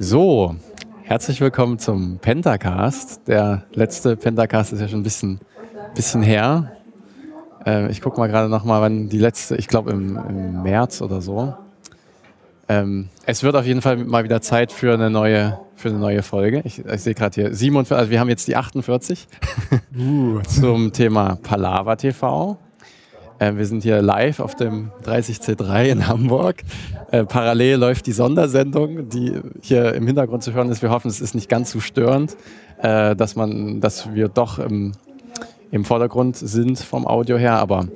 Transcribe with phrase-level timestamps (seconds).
[0.00, 0.54] So,
[1.02, 3.26] herzlich willkommen zum Pentacast.
[3.26, 5.40] Der letzte Pentacast ist ja schon ein bisschen,
[5.96, 6.70] bisschen her.
[7.66, 11.20] Äh, ich gucke mal gerade nochmal, wann die letzte, ich glaube im, im, März oder
[11.20, 11.52] so.
[12.68, 16.22] Ähm, es wird auf jeden Fall mal wieder Zeit für eine neue, für eine neue
[16.22, 16.62] Folge.
[16.64, 19.26] Ich, ich sehe gerade hier 47, also wir haben jetzt die 48
[19.98, 20.40] uh.
[20.46, 22.56] zum Thema Palava TV.
[23.38, 26.62] Äh, wir sind hier live auf dem 30C3 in Hamburg.
[27.10, 30.82] Äh, parallel läuft die Sondersendung, die hier im Hintergrund zu hören ist.
[30.82, 32.36] Wir hoffen, es ist nicht ganz so störend,
[32.82, 34.92] äh, dass, man, dass wir doch im,
[35.70, 37.88] im Vordergrund sind vom Audio her, aber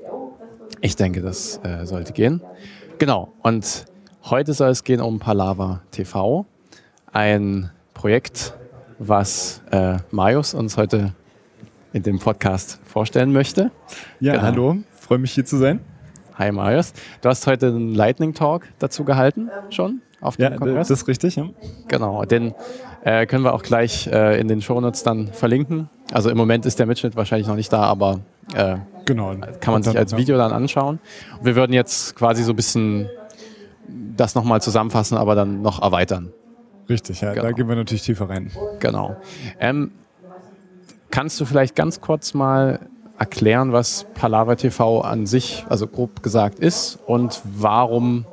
[0.80, 2.42] ich denke, das sollte gehen.
[2.98, 3.84] Genau, und
[4.24, 6.44] heute soll es gehen um Palava TV,
[7.12, 8.54] ein Projekt,
[8.98, 9.62] was
[10.10, 11.14] Marius uns heute
[11.92, 13.70] in dem Podcast vorstellen möchte.
[14.18, 14.42] Ja, genau.
[14.42, 14.76] hallo
[15.12, 15.80] freue mich hier zu sein.
[16.38, 16.94] Hi Marius.
[17.20, 20.88] Du hast heute einen Lightning Talk dazu gehalten schon auf dem ja, Kongress.
[20.88, 21.50] Das ist richtig, ja.
[21.86, 22.54] Genau, den
[23.04, 25.90] äh, können wir auch gleich äh, in den Shownotes dann verlinken.
[26.10, 28.20] Also im Moment ist der Mitschnitt wahrscheinlich noch nicht da, aber
[28.54, 29.34] äh, genau.
[29.60, 30.98] kann man sich als Video dann anschauen.
[31.38, 33.06] Und wir würden jetzt quasi so ein bisschen
[34.16, 36.32] das nochmal zusammenfassen, aber dann noch erweitern.
[36.88, 37.48] Richtig, ja, genau.
[37.48, 38.50] da gehen wir natürlich tiefer rein.
[38.80, 39.14] Genau.
[39.60, 39.90] Ähm,
[41.10, 42.88] kannst du vielleicht ganz kurz mal
[43.22, 48.26] erklären, was Palava TV an sich, also grob gesagt, ist und warum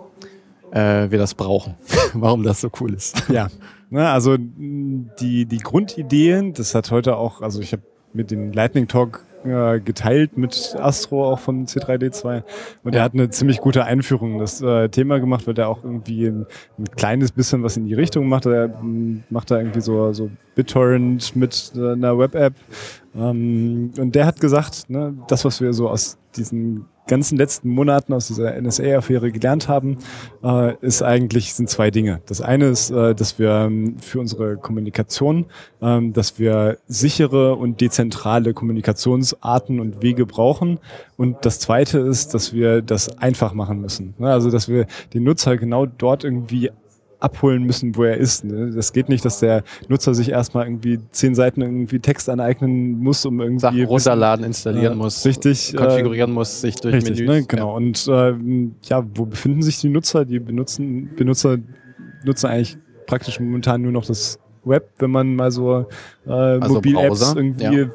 [0.71, 1.75] äh, wir das brauchen,
[2.13, 3.29] warum das so cool ist.
[3.29, 3.49] Ja,
[3.91, 8.87] Na, also die, die Grundidee, das hat heute auch, also ich habe mit dem Lightning
[8.87, 12.43] Talk äh, geteilt mit Astro auch von C3D2
[12.83, 14.33] und er hat eine ziemlich gute Einführung.
[14.33, 16.45] In das äh, Thema gemacht, weil er auch irgendwie ein,
[16.77, 18.47] ein, kleines bisschen was in die Richtung macht.
[18.47, 18.73] Er
[19.29, 22.53] macht da irgendwie so, so BitTorrent mit einer Web-App
[23.15, 28.13] ähm, und der hat gesagt, ne, das, was wir so aus diesen ganzen letzten Monaten
[28.13, 29.97] aus dieser NSA-Affäre gelernt haben,
[30.43, 32.21] äh, ist eigentlich sind zwei Dinge.
[32.27, 35.47] Das eine ist, äh, dass wir ähm, für unsere Kommunikation,
[35.81, 40.79] ähm, dass wir sichere und dezentrale Kommunikationsarten und Wege brauchen.
[41.17, 44.13] Und das zweite ist, dass wir das einfach machen müssen.
[44.19, 44.31] Ne?
[44.31, 46.69] Also dass wir den Nutzer genau dort irgendwie
[47.19, 48.45] abholen müssen, wo er ist.
[48.45, 48.71] Ne?
[48.71, 53.25] Das geht nicht, dass der Nutzer sich erstmal irgendwie zehn Seiten irgendwie Text aneignen muss,
[53.25, 57.29] um irgendwie Sachen runterladen, installieren äh, muss, richtig konfigurieren äh, muss, sich durch richtig, Menüs.
[57.29, 57.43] Ne?
[57.43, 57.69] Genau.
[57.69, 57.75] Ja.
[57.75, 58.33] Und äh,
[58.83, 60.25] ja, wo befinden sich die Nutzer?
[60.25, 61.57] Die benutzen Benutzer
[62.23, 65.87] nutzen eigentlich praktisch momentan nur noch das Web, wenn man mal so
[66.29, 67.87] äh, also Mobil-Apps irgendwie, ja.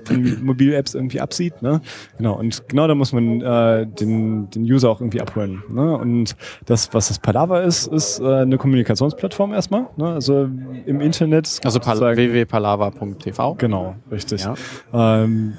[0.43, 1.63] Mobil-Apps irgendwie absieht.
[1.63, 1.81] Ne?
[2.19, 5.63] Genau, und genau da muss man äh, den, den User auch irgendwie abholen.
[5.71, 5.97] Ne?
[5.97, 6.37] Und
[6.67, 9.87] das, was das Palava ist, ist äh, eine Kommunikationsplattform erstmal.
[9.97, 10.09] Ne?
[10.09, 10.49] Also
[10.87, 11.61] im Internet.
[11.65, 13.55] Also www.palava.tv.
[13.55, 14.45] Genau, richtig.
[14.45, 14.55] Ja.
[14.93, 15.55] Ähm,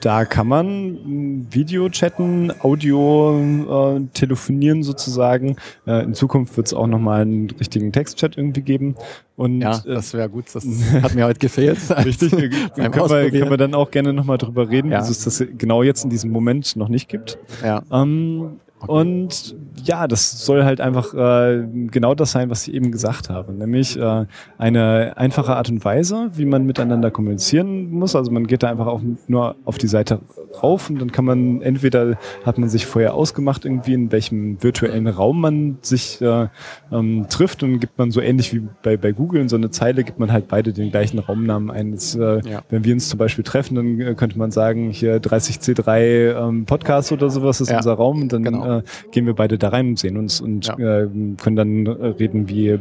[0.00, 5.56] da kann man Video chatten, Audio äh, telefonieren sozusagen.
[5.86, 8.94] Äh, in Zukunft wird es auch nochmal einen richtigen Textchat irgendwie geben.
[9.36, 10.46] Und, ja, äh, das wäre gut.
[10.52, 10.66] Das
[11.02, 11.78] hat mir heute gefehlt.
[11.90, 12.30] Richtig.
[12.74, 14.98] können, wir, können wir dann auch gerne nochmal drüber reden, ja.
[14.98, 17.38] dass es das genau jetzt in diesem Moment noch nicht gibt.
[17.62, 17.82] Ja.
[17.90, 18.92] Ähm, Okay.
[18.92, 23.52] Und ja, das soll halt einfach äh, genau das sein, was ich eben gesagt habe,
[23.52, 28.14] nämlich äh, eine einfache Art und Weise, wie man miteinander kommunizieren muss.
[28.14, 30.20] Also man geht da einfach auf, nur auf die Seite
[30.62, 35.06] rauf und dann kann man entweder hat man sich vorher ausgemacht irgendwie in welchem virtuellen
[35.06, 36.48] Raum man sich äh,
[36.92, 40.04] ähm, trifft und gibt man so ähnlich wie bei, bei Google in so eine Zeile
[40.04, 41.92] gibt man halt beide den gleichen Raumnamen ein.
[41.92, 42.62] Das, äh, ja.
[42.68, 47.12] Wenn wir uns zum Beispiel treffen, dann äh, könnte man sagen hier 30C3 ähm, Podcast
[47.12, 47.78] oder sowas ist ja.
[47.78, 50.66] unser Raum und dann genau äh, gehen wir beide da rein und sehen uns und
[50.66, 50.74] ja.
[50.78, 51.08] äh,
[51.40, 52.78] können dann äh, reden wie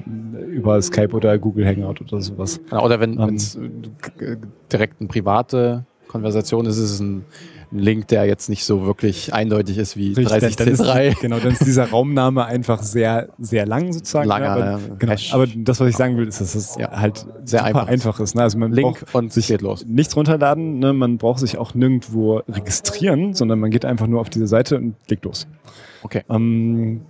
[0.51, 2.59] über Skype oder Google Hangout oder sowas.
[2.71, 3.57] Oder wenn ähm, es
[4.71, 7.25] direkt eine private Konversation ist, ist es ein
[7.71, 11.19] ein Link, der jetzt nicht so wirklich eindeutig ist wie 30C3.
[11.21, 14.27] genau, dann ist dieser Raumname einfach sehr, sehr lang sozusagen.
[14.27, 17.25] Langer, aber, ja, genau, aber das, was ich sagen will, ist, dass es ja, halt
[17.43, 18.35] sehr einfach, einfach ist.
[18.35, 18.43] Ne?
[18.43, 19.85] Also man Link und sich geht los.
[19.85, 20.93] Nichts runterladen, ne?
[20.93, 24.95] man braucht sich auch nirgendwo registrieren, sondern man geht einfach nur auf diese Seite und
[25.09, 25.47] legt los.
[26.03, 26.23] Okay.
[26.29, 27.01] Ähm,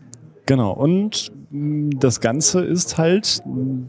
[0.45, 0.72] genau.
[0.72, 3.41] Und das Ganze ist halt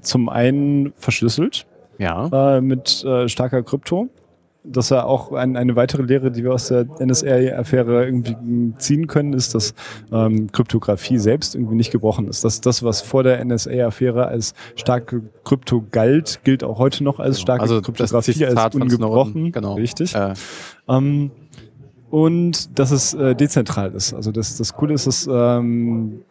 [0.03, 1.67] zum einen verschlüsselt.
[1.99, 2.57] Ja.
[2.57, 4.09] Äh, mit äh, starker Krypto.
[4.65, 8.37] Das ist ja auch ein, eine weitere Lehre, die wir aus der NSA-Affäre irgendwie
[8.79, 9.73] ziehen können, ist, dass
[10.13, 12.45] ähm, Kryptographie selbst irgendwie nicht gebrochen ist.
[12.45, 17.37] Dass das, was vor der NSA-Affäre als starke Krypto galt, gilt auch heute noch als
[17.37, 17.43] genau.
[17.43, 19.53] starke also Kryptographie, als ungebrochen.
[19.53, 19.75] Genau.
[19.75, 20.15] Richtig.
[20.15, 20.35] Äh.
[20.89, 21.31] Ähm,
[22.11, 24.15] und dass es äh, dezentral ist.
[24.15, 26.23] Also das, das Coole ist, dass ähm,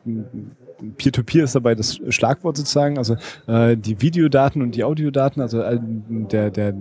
[0.98, 2.98] Peer-to-Peer -Peer ist dabei das Schlagwort sozusagen.
[2.98, 3.16] Also
[3.48, 6.74] äh, die Videodaten und die Audiodaten, also der, der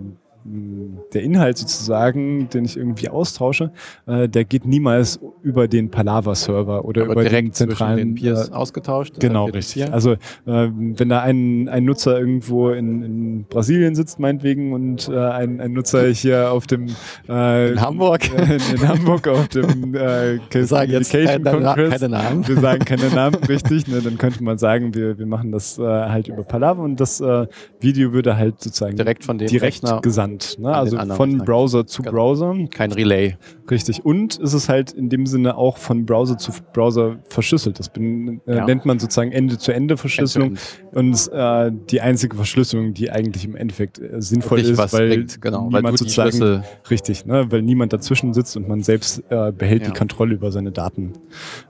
[1.13, 3.73] der Inhalt sozusagen, den ich irgendwie austausche,
[4.07, 8.49] äh, der geht niemals über den Palava-Server oder Aber über direkt den zentralen den Peers
[8.49, 9.19] äh, ausgetauscht.
[9.21, 9.93] Genau, richtig.
[9.93, 15.17] Also äh, wenn da ein, ein Nutzer irgendwo in, in Brasilien sitzt, meinetwegen, und äh,
[15.17, 16.87] ein, ein Nutzer hier auf dem
[17.29, 18.29] äh, In Hamburg.
[18.31, 22.01] in, in Hamburg auf dem äh, Wir sagen jetzt keine, Congress.
[22.01, 22.47] keine Namen.
[22.49, 23.87] Wir sagen keine Namen, richtig.
[23.89, 27.21] Ne, dann könnte man sagen, wir, wir machen das äh, halt über Palaver und das
[27.21, 27.47] äh,
[27.81, 30.36] Video würde halt sozusagen Direkt von dem direkt Rechner gesandt.
[30.59, 30.69] Ne?
[30.75, 31.39] an den Also von.
[31.39, 32.15] Browser zu Genau.
[32.15, 32.55] Browser.
[32.71, 33.37] Kein Relay.
[33.71, 34.05] Richtig.
[34.05, 37.79] Und es ist halt in dem Sinne auch von Browser zu Browser verschlüsselt.
[37.79, 38.65] Das bin, äh, Ja.
[38.67, 40.51] nennt man sozusagen Ende-zu-Ende-Verschlüsselung.
[40.51, 40.97] End-to-End.
[40.97, 45.41] Und äh, die einzige Verschlüsselung, die eigentlich im Endeffekt äh, sinnvoll Wirklich ist, weil bringt,
[45.43, 49.53] genau, weil niemand die sozusagen richtig, ne, weil niemand dazwischen sitzt und man selbst äh,
[49.53, 49.89] behält Ja.
[49.91, 51.13] die Kontrolle über seine Daten.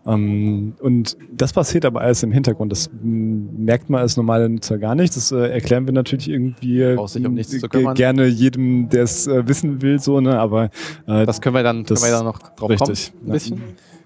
[0.07, 2.73] Ähm, und das passiert aber alles im Hintergrund.
[2.73, 5.17] Das merkt man als normaler Nutzer gar nicht.
[5.17, 7.95] Das äh, erklären wir natürlich irgendwie um nichts äh, zu kümmern.
[7.95, 10.71] gerne jedem, der es äh, wissen will, so, ne, aber
[11.07, 13.23] äh, Das können wir dann, Das- können wir dann noch drauf richtig, kommen.
[13.25, 13.33] Ein ja.
[13.33, 13.63] bisschen.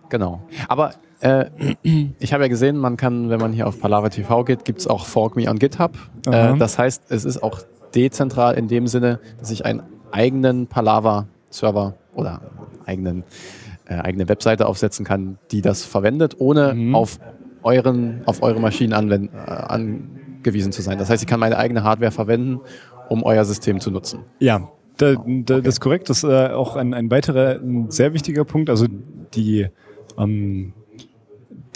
[0.09, 0.41] Genau.
[0.69, 1.47] Aber äh,
[2.19, 4.87] ich habe ja gesehen, man kann, wenn man hier auf Palava TV geht, gibt es
[4.87, 5.93] auch Fork Me on GitHub.
[6.27, 7.61] Äh, das heißt, es ist auch
[7.95, 9.83] dezentral in dem Sinne, dass ich einen
[10.13, 12.41] eigenen Palava-Server oder
[12.87, 13.25] eigenen,
[13.87, 16.95] äh, eigene Webseite aufsetzen kann, die das verwendet, ohne Mhm.
[16.95, 17.19] auf
[17.63, 20.99] euren, auf eure Maschinen anwenden, äh, angewiesen zu sein.
[20.99, 22.61] Das heißt, ich kann meine eigene Hardware verwenden,
[23.11, 24.21] um euer System zu nutzen.
[24.39, 26.09] Ja, da, da, das ist korrekt.
[26.09, 28.71] Das ist äh, auch ein, ein weiterer ein sehr wichtiger Punkt.
[28.71, 28.87] Also
[29.35, 29.67] die,
[30.17, 30.73] ähm,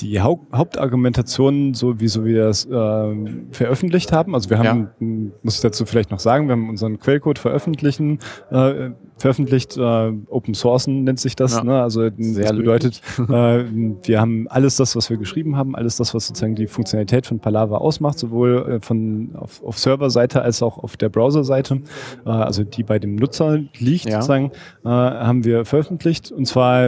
[0.00, 4.34] die Hau Hauptargumentation, so wie so wir das ähm, veröffentlicht haben.
[4.34, 8.20] Also wir haben, m, muss ich dazu vielleicht noch sagen, wir haben unseren Quellcode veröffentlichen,
[8.50, 11.54] äh, veröffentlicht, äh, Open Sourcen nennt sich das.
[11.56, 11.64] Ja.
[11.64, 11.82] Ne?
[11.82, 13.64] Also Sehr das bedeutet, äh,
[14.02, 17.38] wir haben alles das, was wir geschrieben haben, alles das, was sozusagen die Funktionalität von
[17.38, 21.80] Palava ausmacht, sowohl äh, von auf, auf Serverseite als auch auf der Browserseite,
[22.26, 24.20] äh, also die bei dem Nutzer liegt, Ja.
[24.22, 24.50] sozusagen,
[24.84, 26.86] äh, haben wir veröffentlicht und zwar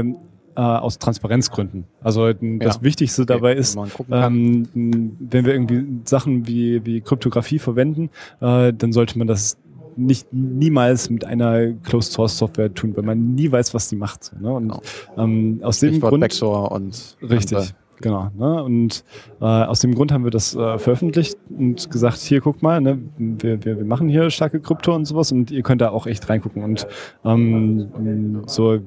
[0.58, 1.84] äh, aus Transparenzgründen.
[2.02, 2.82] Also das Ja.
[2.82, 4.34] Wichtigste dabei Okay, ist, gucken kann.
[4.34, 8.08] ähm, wenn wir irgendwie Sachen wie, wie Kryptographie verwenden,
[8.40, 9.58] äh, dann sollte man das
[9.96, 14.32] nicht niemals mit einer Closed Source Software tun, weil man nie weiß, was die macht.
[14.40, 14.50] Ne?
[14.52, 14.82] Und Genau.
[15.16, 17.74] ähm, aus dem Stichwort Grund Backdoor und Richtig, andere.
[18.00, 18.30] genau.
[18.36, 18.62] Ne?
[18.62, 19.04] Und
[19.40, 22.98] äh, aus dem Grund haben wir das äh, veröffentlicht und gesagt, hier guck mal, ne,
[23.18, 26.28] wir, wir, wir machen hier starke Krypto und sowas und ihr könnt da auch echt
[26.28, 26.62] reingucken.
[26.62, 26.86] Und
[27.24, 28.78] ähm, so,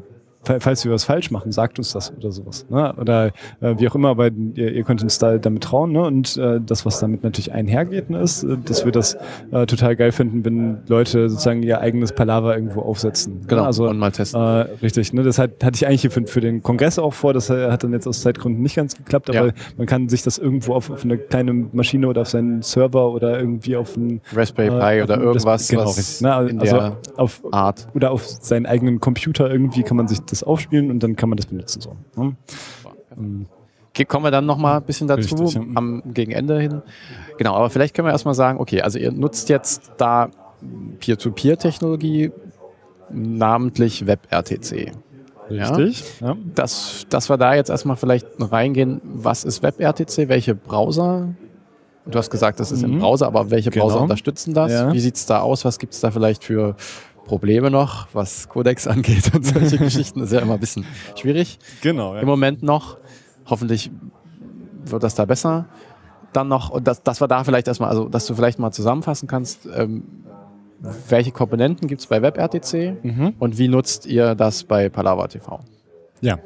[0.43, 2.65] falls wir was falsch machen, sagt uns das oder sowas.
[2.69, 2.93] Ne?
[2.97, 3.27] Oder
[3.61, 5.91] äh, wie auch immer, aber ihr, ihr könnt uns da damit trauen.
[5.91, 6.01] Ne?
[6.03, 9.15] Und äh, das, was damit natürlich einhergeht, ne, ist, äh, dass wir das
[9.51, 13.41] äh, total geil finden, wenn Leute sozusagen ihr eigenes Palaver irgendwo aufsetzen.
[13.47, 13.67] Genau, Ne?
[13.67, 14.41] Also und mal testen.
[14.41, 14.45] äh,
[14.81, 15.23] richtig, ne?
[15.23, 17.91] das hat, hatte ich eigentlich hier für, für den Kongress auch vor, das hat dann
[17.93, 19.53] jetzt aus Zeitgründen nicht ganz geklappt, aber Ja.
[19.77, 23.39] man kann sich das irgendwo auf, auf eine kleine Maschine oder auf seinen Server oder
[23.39, 26.47] irgendwie auf einen Raspberry äh, Pi oder irgendwas, genau, was ne?
[26.49, 27.87] in also der auf, Art.
[27.93, 31.37] oder auf seinen eigenen Computer irgendwie kann man sich das aufspielen und dann kann man
[31.37, 31.81] das benutzen.
[31.81, 31.95] So.
[32.15, 32.35] Ne?
[33.91, 35.61] Okay, kommen wir dann noch mal ein bisschen dazu, Richtig, ja.
[35.75, 36.81] am gegen Ende hin.
[37.37, 40.29] Genau, aber vielleicht können wir erstmal sagen, okay, also ihr nutzt jetzt da
[40.99, 42.31] Peer-to-Peer-Technologie,
[43.09, 44.91] namentlich WebRTC.
[45.49, 46.03] Richtig.
[46.21, 46.35] Ja.
[46.53, 51.29] Dass, dass wir da jetzt erstmal vielleicht reingehen, was ist WebRTC, welche Browser?
[52.05, 52.99] Du hast gesagt, das ist im Mhm.
[52.99, 53.87] Browser, aber welche Genau.
[53.87, 54.71] Browser unterstützen das?
[54.71, 54.93] Ja.
[54.93, 55.65] Wie sieht es da aus?
[55.65, 56.75] Was gibt es da vielleicht für
[57.29, 60.19] Probleme noch, was Codex angeht und solche Geschichten?
[60.19, 60.85] Das ist ja immer ein bisschen
[61.15, 62.15] schwierig Genau.
[62.15, 62.97] im Moment noch.
[63.45, 63.91] Hoffentlich
[64.85, 65.65] wird das da besser.
[66.33, 69.27] Dann noch, und dass, dass wir da vielleicht erstmal, also dass du vielleicht mal zusammenfassen
[69.27, 70.03] kannst, ähm,
[71.09, 73.33] welche Komponenten gibt es bei WebRTC Mhm.
[73.39, 75.59] und wie nutzt ihr das bei Palava TV?
[76.21, 76.37] Ja.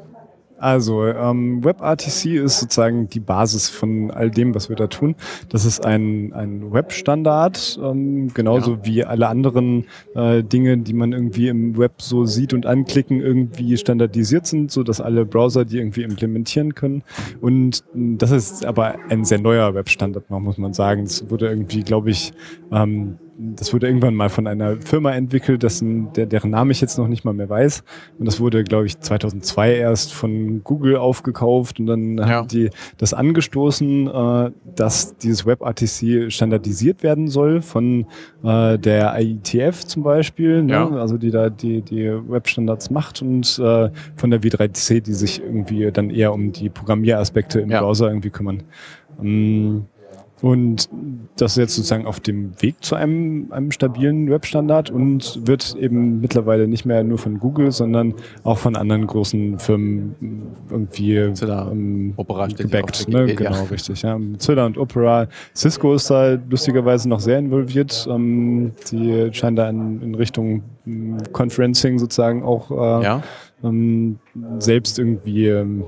[0.64, 5.14] Also ähm, WebRTC ist sozusagen die Basis von all dem, was wir da tun.
[5.50, 8.78] Das ist ein, ein Web-Standard, ähm, genauso Ja.
[8.84, 13.76] wie alle anderen äh, Dinge, die man irgendwie im Web so sieht und anklicken, irgendwie
[13.76, 17.02] standardisiert sind, so dass alle Browser die irgendwie implementieren können.
[17.42, 21.02] Und das ist aber ein sehr neuer Web-Standard, noch, muss man sagen.
[21.02, 22.32] Es wurde irgendwie, glaube ich,
[22.72, 26.98] ähm, das wurde irgendwann mal von einer Firma entwickelt, dessen, der, deren Name ich jetzt
[26.98, 27.82] noch nicht mal mehr weiß.
[28.18, 32.26] Und das wurde, glaube ich, 2002 erst von Google aufgekauft und dann Ja.
[32.28, 38.06] haben die das angestoßen, äh, dass dieses WebRTC standardisiert werden soll von
[38.44, 40.72] äh, der IETF zum Beispiel, ne?
[40.72, 40.88] Ja.
[40.90, 45.90] also die da die, die Webstandards macht und äh, von der W3C, die sich irgendwie
[45.92, 47.80] dann eher um die Programmieraspekte im Ja.
[47.80, 48.62] Browser irgendwie kümmern.
[49.22, 49.86] Ähm,
[50.44, 50.90] und
[51.36, 56.20] das ist jetzt sozusagen auf dem Weg zu einem, einem stabilen Webstandard und wird eben
[56.20, 60.14] mittlerweile nicht mehr nur von Google, sondern auch von anderen großen Firmen
[60.68, 63.08] irgendwie ähm, Opera gebackt.
[63.08, 63.34] Ne?
[63.34, 64.02] Genau, richtig.
[64.02, 64.18] Ja.
[64.18, 65.28] Mozilla und Opera.
[65.56, 68.06] Cisco ist da lustigerweise noch sehr involviert.
[68.10, 73.22] Ähm, die scheinen da in, in Richtung ähm, Conferencing sozusagen auch äh, ja.
[73.62, 74.18] ähm,
[74.58, 75.84] selbst irgendwie ähm,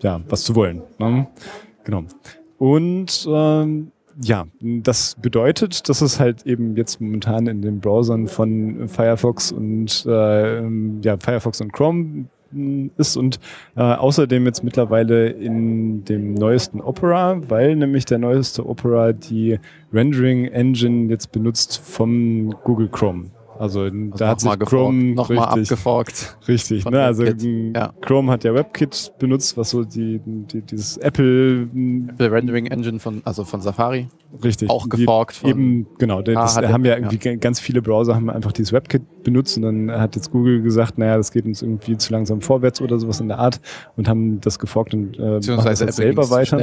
[0.00, 0.80] ja, was zu wollen.
[0.98, 1.26] Ne?
[1.84, 2.04] Genau.
[2.58, 8.88] Und ähm, ja, das bedeutet, dass es halt eben jetzt momentan in den Browsern von
[8.88, 10.62] Firefox und äh,
[11.02, 13.38] ja, Firefox und Chrome hm, ist und
[13.76, 19.58] äh, außerdem jetzt mittlerweile in dem neuesten Opera, weil nämlich der neueste Opera die
[19.92, 23.30] Rendering Engine jetzt benutzt vom Google Chrome.
[23.58, 26.36] Also, also da hat sich Chrome nochmal abgeforkt.
[26.48, 27.02] Richtig, ne?
[27.02, 27.92] Also ja.
[28.00, 33.22] Chrome hat ja WebKit benutzt, was so die, die dieses Apple, Apple Rendering Engine von
[33.24, 34.08] also von Safari.
[34.42, 34.68] Richtig.
[34.70, 36.22] Auch geforkt von eben genau.
[36.22, 37.36] Das haben ja irgendwie ja.
[37.36, 41.16] ganz viele Browser haben einfach dieses WebKit benutzt und dann hat jetzt Google gesagt, naja,
[41.16, 43.60] das geht uns irgendwie zu langsam vorwärts oder sowas in der Art
[43.96, 46.58] und haben das geforkt und äh, machen das Apple selber weiter.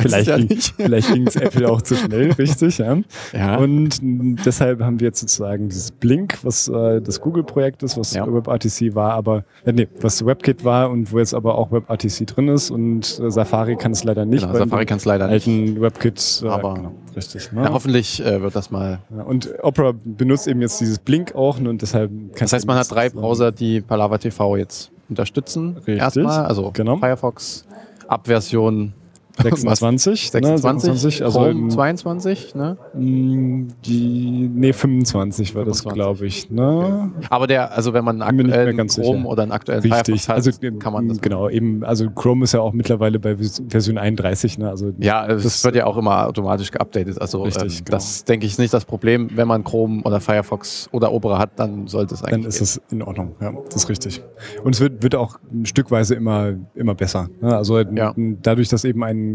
[0.00, 2.98] vielleicht, ja ging, vielleicht ging es Apple auch zu schnell, richtig, ja.
[3.32, 3.56] ja.
[3.56, 4.00] Und
[4.44, 8.26] deshalb haben wir jetzt sozusagen dieses Blink, was äh, das Google-Projekt ist, was ja.
[8.26, 12.48] WebRTC war, aber äh, nee, was WebKit war und wo jetzt aber auch WebRTC drin
[12.48, 14.46] ist und äh, Safari kann es leider nicht.
[14.46, 15.80] Genau, Safari kann es leider alten nicht.
[15.80, 17.52] WebKit, äh, aber genau, richtig.
[17.52, 17.62] Ne?
[17.64, 19.00] Ja, hoffentlich äh, wird das mal.
[19.16, 22.10] Ja, und Opera benutzt eben jetzt dieses Blink auch und deshalb.
[22.38, 25.76] Das heißt, man hat drei Browser, die Palava TV jetzt unterstützen.
[25.76, 25.98] Richtig.
[25.98, 26.96] Erstmal, also genau.
[26.96, 27.66] Firefox,
[28.06, 28.92] Abversion
[29.42, 32.76] 26, 26, ne, 26 also Chrome 22, ne?
[32.94, 35.84] Mm, die, nee, 25 war 25.
[35.84, 36.50] das, glaube ich.
[36.50, 37.12] Ne?
[37.16, 37.26] Okay.
[37.30, 39.28] Aber der, also wenn man einen aktuellen Chrome sicher.
[39.28, 40.22] oder einen aktuellen Richtig.
[40.22, 43.36] Firefox hat, also, kann man das Genau, eben, also Chrome ist ja auch mittlerweile bei
[43.36, 44.68] Version 31, ne?
[44.68, 47.20] Also ja, es wird ja auch immer automatisch geupdatet.
[47.20, 47.96] Also richtig, ähm, genau.
[47.96, 49.28] das denke ich ist nicht das Problem.
[49.34, 52.42] Wenn man Chrome oder Firefox oder Opera hat, dann sollte es eigentlich.
[52.42, 54.22] Dann ist es in Ordnung, ja, das ist richtig.
[54.64, 57.28] Und es wird, wird auch stückweise immer, immer besser.
[57.40, 57.56] Ne?
[57.56, 58.12] Also ja.
[58.16, 59.27] dadurch, dass eben ein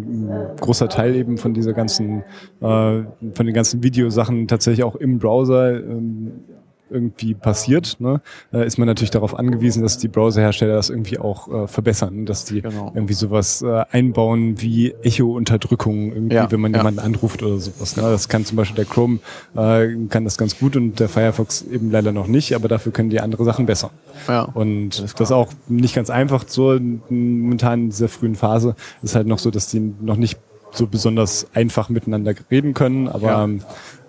[0.59, 2.23] großer Teil eben von dieser ganzen,
[2.61, 6.31] äh, von den ganzen Videosachen tatsächlich auch im Browser ähm,
[6.93, 8.21] irgendwie passiert, ne,
[8.53, 12.45] äh, ist man natürlich darauf angewiesen, dass die Browserhersteller das irgendwie auch äh, verbessern, dass
[12.45, 12.91] die genau.
[12.93, 16.79] irgendwie sowas äh, einbauen wie Echo-Unterdrückung, irgendwie, ja, wenn man ja.
[16.79, 17.97] jemanden anruft oder sowas.
[17.97, 18.03] Ne?
[18.03, 19.19] Das kann zum Beispiel der Chrome
[19.55, 23.09] äh, kann das ganz gut und der Firefox eben leider noch nicht, aber dafür können
[23.09, 23.91] die andere Sachen besser.
[24.27, 28.75] Ja, und das, das ist auch nicht ganz einfach so momentan in dieser frühen Phase
[29.01, 30.39] ist halt noch so, dass die noch nicht
[30.73, 33.47] so besonders einfach miteinander reden können, aber ja.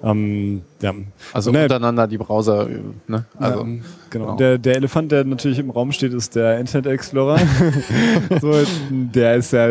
[0.05, 0.93] Ähm, ja.
[1.33, 2.69] Also ne, untereinander die Browser.
[3.07, 3.25] Ne?
[3.39, 3.83] Also, ja, genau.
[4.11, 4.37] genau.
[4.37, 7.39] Der, der Elefant, der natürlich im Raum steht, ist der Internet Explorer.
[8.41, 8.53] so,
[8.91, 9.71] der ist ja,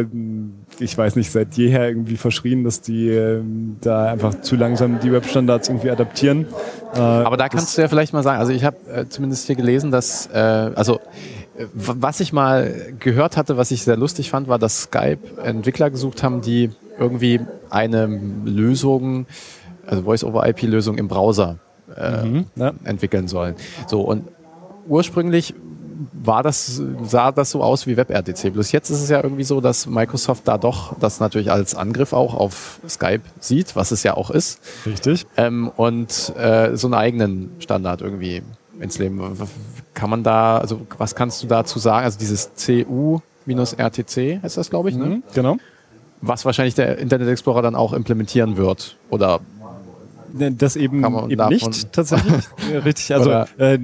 [0.80, 3.44] ich weiß nicht, seit jeher irgendwie verschrien, dass die äh,
[3.82, 6.48] da einfach zu langsam die Webstandards irgendwie adaptieren.
[6.96, 9.56] Äh, Aber da kannst du ja vielleicht mal sagen, also ich habe äh, zumindest hier
[9.56, 11.00] gelesen, dass, äh, also
[11.74, 16.24] was ich mal gehört hatte, was ich sehr lustig fand, war, dass Skype Entwickler gesucht
[16.24, 18.08] haben, die irgendwie eine
[18.46, 19.28] Lösung
[19.86, 21.58] also Voice-over-IP-Lösung im Browser
[21.96, 22.74] äh, mhm, ja.
[22.84, 23.56] entwickeln sollen.
[23.88, 24.28] So und
[24.88, 25.54] ursprünglich
[26.12, 28.52] war das, sah das so aus wie WebRTC.
[28.52, 32.14] Bloß jetzt ist es ja irgendwie so, dass Microsoft da doch das natürlich als Angriff
[32.14, 34.60] auch auf Skype sieht, was es ja auch ist.
[34.86, 35.26] Richtig.
[35.38, 38.42] Ähm, und äh, so einen eigenen Standard irgendwie
[38.80, 39.22] ins Leben.
[39.94, 42.06] Kann man da, also was kannst du dazu sagen?
[42.06, 45.06] Also dieses CU-RTC heißt das, glaube ich, ne?
[45.06, 45.58] Mhm, genau.
[46.22, 49.42] Was wahrscheinlich der Internet Explorer dann auch implementieren wird oder
[50.34, 52.34] das eben, eben nicht tatsächlich.
[52.86, 53.78] Richtig, also äh,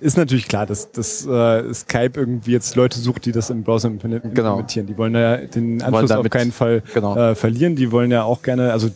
[0.00, 3.88] ist natürlich klar, dass, dass äh, Skype irgendwie jetzt Leute sucht, die das im Browser
[3.90, 4.02] genau.
[4.04, 4.86] implementieren.
[4.86, 4.94] Genau.
[4.94, 7.16] Die wollen ja den Anschluss auf keinen Fall genau.
[7.16, 7.76] äh, verlieren.
[7.76, 8.88] Die wollen ja auch gerne, also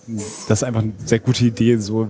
[0.48, 2.08] das ist einfach eine sehr gute Idee, so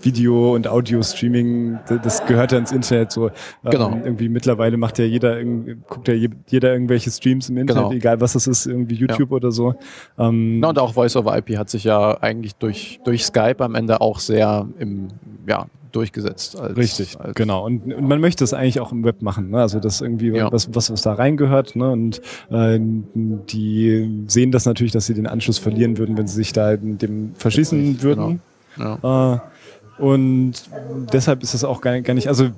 [0.00, 3.28] Video- und Audio-Streaming, das gehört ja ins Internet so.
[3.28, 3.32] Ähm,
[3.64, 3.90] genau.
[3.90, 7.96] Irgendwie mittlerweile macht ja jeder, guckt ja jeder irgendwelche Streams im Internet, genau.
[7.96, 9.36] egal was das ist, irgendwie YouTube ja.
[9.36, 9.74] oder so.
[10.18, 14.18] Ähm, Na, und auch Voice-over-IP hat sich ja eigentlich durch, durch Skype am Ende auch
[14.20, 15.08] sehr sehr im,
[15.46, 16.58] ja, durchgesetzt.
[16.58, 17.64] Als, Richtig, als genau.
[17.64, 19.50] Und, und, man möchte es eigentlich auch im Web machen.
[19.50, 19.60] Ne?
[19.60, 20.52] Also das irgendwie, ja.
[20.52, 21.76] was, was, was da reingehört.
[21.76, 21.90] Ne?
[21.90, 26.52] Und äh, die sehen das natürlich, dass sie den Anschluss verlieren würden, wenn sie sich
[26.52, 28.40] da dem verschießen Richtig, würden.
[28.76, 28.98] Genau.
[29.02, 29.34] Ja.
[29.34, 30.52] Äh, und
[31.12, 32.50] deshalb ist das auch gar, gar nicht, also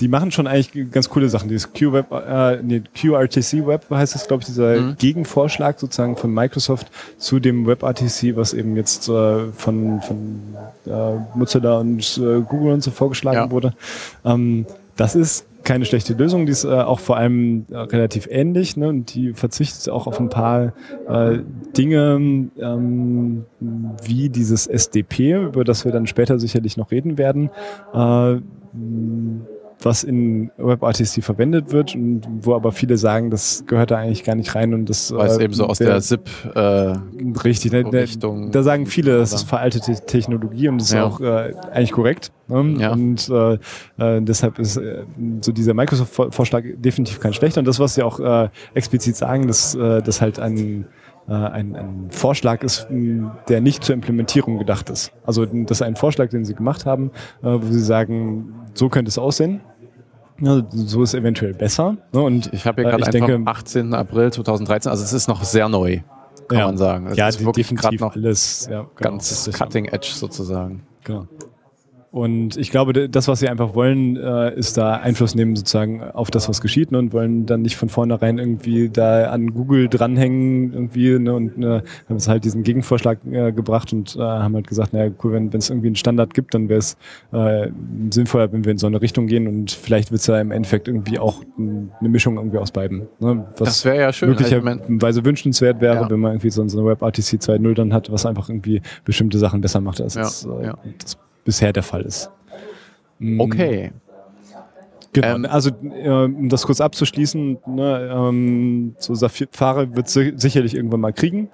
[0.00, 1.48] die machen schon eigentlich ganz coole Sachen.
[1.48, 4.96] Dieses Q-Web, äh, nee, QRTC Web heißt es, glaube ich, dieser mhm.
[4.96, 6.88] Gegenvorschlag sozusagen von Microsoft
[7.18, 10.40] zu dem WebRTC, was eben jetzt äh, von, von
[10.86, 13.50] äh, Mozilla und äh, Google und so vorgeschlagen ja.
[13.50, 13.74] wurde.
[14.24, 18.76] Ähm, das ist keine schlechte Lösung, die ist äh, auch vor allem äh, relativ ähnlich
[18.76, 18.88] ne?
[18.88, 20.72] und die verzichtet auch auf ein paar
[21.08, 21.40] äh,
[21.76, 23.44] Dinge ähm,
[24.02, 27.50] wie dieses SDP, über das wir dann später sicherlich noch reden werden.
[27.92, 28.36] Äh,
[29.82, 34.34] was in WebRTC verwendet wird und wo aber viele sagen, das gehört da eigentlich gar
[34.34, 36.94] nicht rein und das Weil es äh, eben so aus der, der SIP äh,
[37.44, 41.06] richtig ne, Richtung da sagen viele, das ist veraltete Technologie und das ja.
[41.06, 42.76] ist auch äh, eigentlich korrekt ne?
[42.78, 42.92] ja.
[42.92, 43.54] und äh,
[43.98, 45.04] äh, deshalb ist äh,
[45.40, 49.74] so dieser Microsoft-Vorschlag definitiv kein schlechter und das was sie auch äh, explizit sagen, dass
[49.74, 50.86] äh, das halt ein
[51.28, 55.12] äh, ein, ein Vorschlag ist, der nicht zur Implementierung gedacht ist.
[55.26, 57.10] Also das ist ein Vorschlag, den Sie gemacht haben,
[57.42, 59.60] äh, wo Sie sagen, so könnte es aussehen.
[60.40, 61.96] Ja, so ist eventuell besser.
[62.12, 62.20] Ne?
[62.20, 63.92] Und ich habe hier gerade äh, einfach 18.
[63.92, 66.00] April 2013, also es ist noch sehr neu,
[66.46, 66.66] kann ja.
[66.66, 67.06] man sagen.
[67.08, 70.82] Es ja, ist wirklich gerade noch alles ja, genau, ganz cutting edge sozusagen.
[71.04, 71.26] Genau.
[72.10, 76.30] Und ich glaube, das, was sie einfach wollen, äh, ist da Einfluss nehmen sozusagen auf
[76.30, 80.72] das, was geschieht ne, und wollen dann nicht von vornherein irgendwie da an Google dranhängen
[80.72, 84.66] irgendwie ne, und äh, haben es halt diesen Gegenvorschlag äh, gebracht und äh, haben halt
[84.66, 86.96] gesagt, naja, cool, wenn es irgendwie einen Standard gibt, dann wäre es
[87.32, 87.68] äh,
[88.10, 90.88] sinnvoller, wenn wir in so eine Richtung gehen und vielleicht wird es ja im Endeffekt
[90.88, 93.06] irgendwie auch eine Mischung irgendwie aus beiden.
[93.20, 94.30] Ne, was das wäre ja schön.
[94.30, 96.10] Möglicherweise wünschenswert wäre, ja.
[96.10, 99.60] wenn man irgendwie so, so eine WebRTC 2.0 dann hat, was einfach irgendwie bestimmte Sachen
[99.60, 100.74] besser macht als ja, das, ja.
[100.98, 102.30] das bisher der Fall ist.
[103.18, 103.40] Mm.
[103.40, 103.90] Okay.
[105.14, 110.74] Genau, ähm, also äh, um das kurz abzuschließen, ne, ähm, so Safari wird si sicherlich
[110.74, 111.48] irgendwann mal kriegen,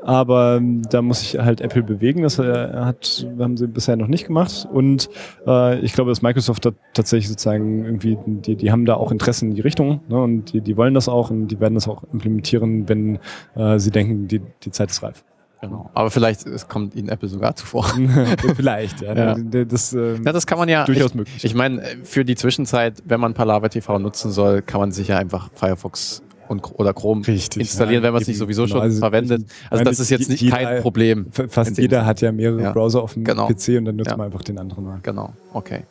[0.00, 2.22] aber ähm, da muss sich halt Apple bewegen.
[2.22, 4.66] Das äh, hat, haben sie bisher noch nicht gemacht.
[4.72, 5.10] Und
[5.46, 9.50] äh, ich glaube, dass Microsoft da tatsächlich sozusagen irgendwie, die, die haben da auch Interessen
[9.50, 12.02] in die Richtung ne, und die, die wollen das auch und die werden das auch
[12.10, 13.18] implementieren, wenn
[13.56, 15.22] äh, sie denken, die, die Zeit ist reif.
[15.66, 15.90] Genau.
[15.94, 17.86] Aber vielleicht es kommt Ihnen Apple sogar zuvor.
[18.56, 19.14] vielleicht, ja.
[19.14, 19.64] ja.
[19.64, 21.44] Das, ähm, ja, das kann man ja durchaus ich, möglich.
[21.44, 25.18] Ich meine, für die Zwischenzeit, wenn man Palava TV nutzen soll, kann man sich ja
[25.18, 28.82] einfach Firefox und, oder Chrome Richtig, installieren, ja, wenn man es nicht sowieso genau, schon
[28.82, 29.46] also verwendet.
[29.70, 31.26] Also das ist jetzt nicht jeder, kein Problem.
[31.48, 32.72] Fast jeder hat ja mehrere ja.
[32.72, 33.46] Browser auf dem genau.
[33.48, 34.98] PC und dann nutzt man einfach den anderen mal.
[35.02, 35.84] Genau, okay.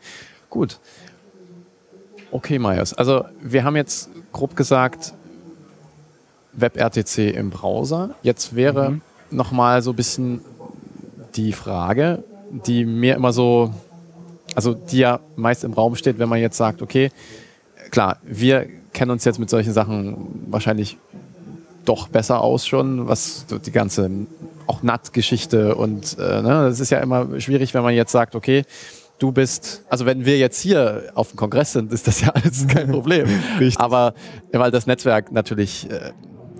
[0.50, 0.80] Gut.
[2.32, 2.94] Okay, Myers.
[2.94, 5.14] Also wir haben jetzt grob gesagt,
[6.54, 8.12] WebRTC im Browser.
[8.22, 9.02] Jetzt wäre mhm
[9.34, 10.42] nochmal so ein bisschen
[11.36, 13.74] die Frage, die mir immer so,
[14.56, 17.12] also die ja meist im Raum steht, wenn man jetzt sagt, okay,
[17.92, 20.98] klar, wir kennen uns jetzt mit solchen Sachen wahrscheinlich
[21.86, 24.10] doch besser aus schon, was die ganze
[24.68, 28.64] auch NAT-Geschichte und äh, ne, das ist ja immer schwierig, wenn man jetzt sagt, okay,
[29.20, 32.68] du bist, also wenn wir jetzt hier auf dem Kongress sind, ist das ja alles
[32.68, 33.28] kein Problem.
[33.78, 34.14] Aber
[34.52, 36.12] weil das Netzwerk natürlich äh,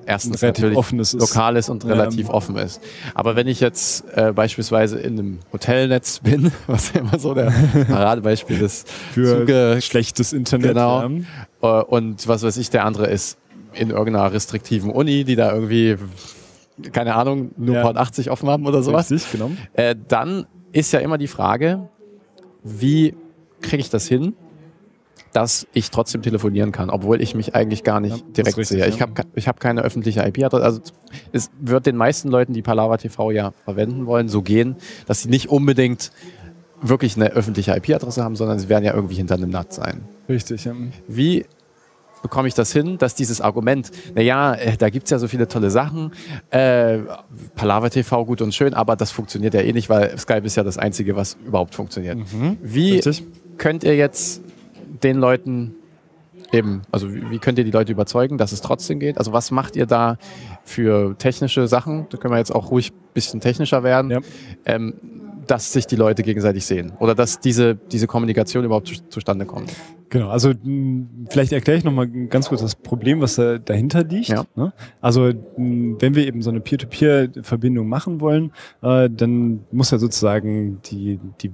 [0.06, 2.34] erstens relativ offenes lokal ist und relativ ja.
[2.34, 2.82] offen ist.
[3.14, 7.54] Aber wenn ich jetzt äh, beispielsweise in einem Hotelnetz bin, was ja immer so der
[7.88, 10.70] Paradebeispiel ist, für Zuge, schlechtes Internet.
[10.70, 11.10] Genau.
[11.62, 13.38] Äh, und was weiß ich, der andere ist
[13.74, 15.98] in irgendeiner restriktiven Uni, die da irgendwie,
[16.92, 17.82] keine Ahnung, nur ja.
[17.82, 19.12] Port 80 offen haben oder sowas.
[19.12, 19.52] Richtig, genau.
[19.74, 21.90] Äh, dann ist ja immer die Frage,
[22.64, 23.16] wie
[23.62, 24.36] kriege ich das hin,
[25.34, 28.88] dass ich trotzdem telefonieren kann, obwohl ich mich eigentlich gar nicht ja, direkt richtig, sehe.
[28.88, 30.64] Ich habe ich hab keine öffentliche IP-Adresse.
[30.64, 30.82] Also
[31.32, 34.76] es wird den meisten Leuten, die Palava TV ja verwenden wollen, so gehen,
[35.08, 36.12] dass sie nicht unbedingt
[36.82, 40.04] wirklich eine öffentliche IP-Adresse haben, sondern sie werden ja irgendwie hinter einem NAT sein.
[40.30, 40.66] Richtig.
[40.66, 40.74] Ja.
[41.08, 41.46] Wie
[42.22, 45.48] bekomme ich das hin, dass dieses Argument, naja, äh, da gibt es ja so viele
[45.48, 46.12] tolle Sachen,
[46.52, 47.00] äh,
[47.56, 50.64] Palava TV gut und schön, aber das funktioniert ja eh nicht, weil Skype ist ja
[50.64, 52.18] das Einzige, was überhaupt funktioniert.
[52.18, 52.58] Mhm.
[52.62, 53.24] Wie Richtig.
[53.58, 54.42] könnt ihr jetzt
[55.04, 55.76] den Leuten
[56.52, 59.18] eben, also wie, wie, könnt ihr die Leute überzeugen, dass es trotzdem geht?
[59.18, 60.18] Also was macht ihr da
[60.64, 62.08] für technische Sachen?
[62.10, 64.12] Da können wir jetzt auch ruhig ein bisschen technischer werden.
[64.12, 64.20] Ja.
[64.66, 64.94] Ähm,
[65.48, 69.74] dass sich die Leute gegenseitig sehen oder dass diese, diese Kommunikation überhaupt zu, zustande kommt.
[70.10, 70.54] Genau, also
[71.30, 74.30] vielleicht erkläre ich nochmal ganz kurz das Problem, was da dahinter liegt.
[74.30, 74.46] Ja.
[74.56, 74.72] Ne?
[75.02, 81.20] Also wenn wir eben so eine Peer-to-Peer-Verbindung machen wollen, äh, dann muss ja sozusagen die,
[81.42, 81.52] die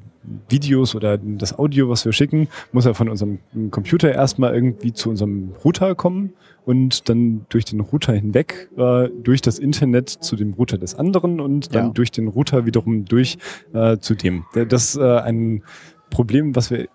[0.48, 3.40] Videos oder das Audio, was wir schicken, muss ja von unserem
[3.72, 6.34] Computer erstmal irgendwie zu unserem Router kommen
[6.66, 11.40] und dann durch den Router hinweg, äh, durch das Internet zu dem Router des anderen
[11.40, 11.92] und dann ja.
[11.92, 13.38] durch den Router wiederum durch
[13.74, 14.46] äh, zu dem.
[14.54, 15.64] Das ist äh, ein
[16.10, 16.88] Problem, was wir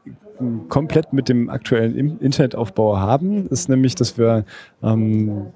[0.69, 4.45] komplett mit dem aktuellen Internetaufbau haben, ist nämlich, dass wir
[4.83, 5.47] ähm,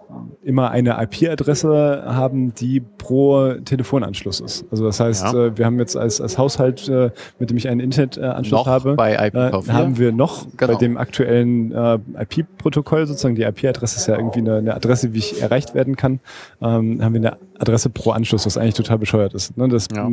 [0.42, 4.64] immer eine IP-Adresse haben, die pro Telefonanschluss ist.
[4.70, 5.46] Also das heißt, ja.
[5.46, 9.30] äh, wir haben jetzt als, als Haushalt, äh, mit dem ich einen Internetanschluss habe, äh,
[9.72, 10.72] haben wir noch genau.
[10.72, 15.18] bei dem aktuellen äh, IP-Protokoll sozusagen, die IP-Adresse ist ja irgendwie eine, eine, Adresse, wie
[15.18, 16.20] ich erreicht werden kann,
[16.62, 19.56] ähm, haben wir eine Adresse pro Anschluss, was eigentlich total bescheuert ist.
[19.56, 19.68] Ne?
[19.68, 20.08] Das ja.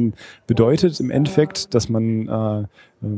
[0.47, 2.63] bedeutet im Endeffekt, dass man äh,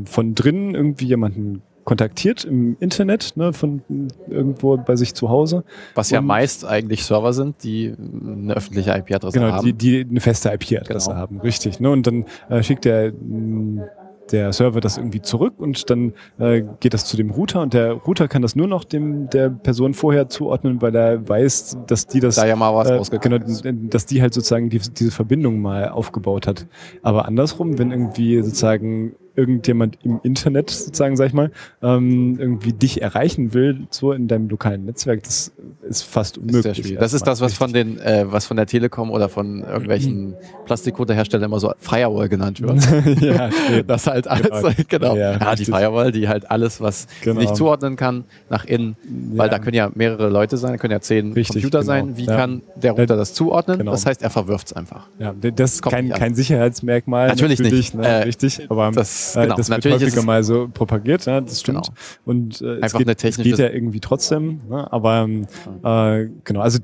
[0.06, 3.80] von drinnen irgendwie jemanden kontaktiert im Internet, ne, von
[4.28, 5.64] irgendwo bei sich zu Hause.
[5.94, 9.64] Was ja Und- meist eigentlich Server sind, die eine öffentliche IP-Adresse Genau, haben.
[9.64, 11.18] die, die eine feste IP-Adresse Genau.
[11.18, 11.80] haben, richtig.
[11.80, 11.90] Ne?
[11.90, 13.88] Und dann äh, schickt der, mh,
[14.32, 17.92] der Server das irgendwie zurück und dann äh, geht das zu dem Router und der
[17.92, 22.20] Router kann das nur noch dem der Person vorher zuordnen, weil er weiß, dass die
[22.20, 23.64] das da ja mal was äh, genau, ist.
[23.64, 26.66] dass die halt sozusagen die, diese Verbindung mal aufgebaut hat.
[27.02, 33.00] Aber andersrum, wenn irgendwie sozusagen irgendjemand im Internet sozusagen, sag ich mal, ähm, irgendwie dich
[33.00, 35.52] erreichen will, so in deinem lokalen Netzwerk, das
[35.88, 36.80] ist fast unmöglich.
[36.92, 37.00] Ist.
[37.00, 40.34] Das ist das, was von den, äh, was von der Telekom oder von irgendwelchen
[40.66, 43.20] Plastikkoteherstellern immer so Firewall genannt wird.
[43.22, 43.48] ja,
[43.86, 44.72] Das halt alles, Genau.
[44.88, 45.16] genau.
[45.16, 45.64] Ja, Ja, die.
[45.64, 47.40] Firewall, die halt alles, was Genau.
[47.40, 48.96] nicht zuordnen kann, nach innen,
[49.34, 49.52] weil Ja.
[49.52, 51.86] da können ja mehrere Leute sein, da können ja zehn Richtig, Computer genau.
[51.92, 52.16] sein.
[52.16, 53.78] Wie kann der Router das zuordnen?
[53.78, 53.92] Genau.
[53.92, 55.06] Das heißt, er verwirft es einfach.
[55.18, 57.28] Ja, das ist Kommt kein, kein Sicherheitsmerkmal.
[57.28, 57.94] Natürlich nicht.
[57.94, 58.06] Ne?
[58.06, 59.56] Äh, richtig, aber das- äh, genau.
[59.56, 61.86] das wird häufiger mal so propagiert, ja, das stimmt.
[61.86, 61.98] Genau.
[62.24, 64.60] Und äh, es, geht, es geht ja irgendwie trotzdem.
[64.68, 64.92] Ne?
[64.92, 65.46] Aber ähm,
[65.84, 66.78] äh, genau, also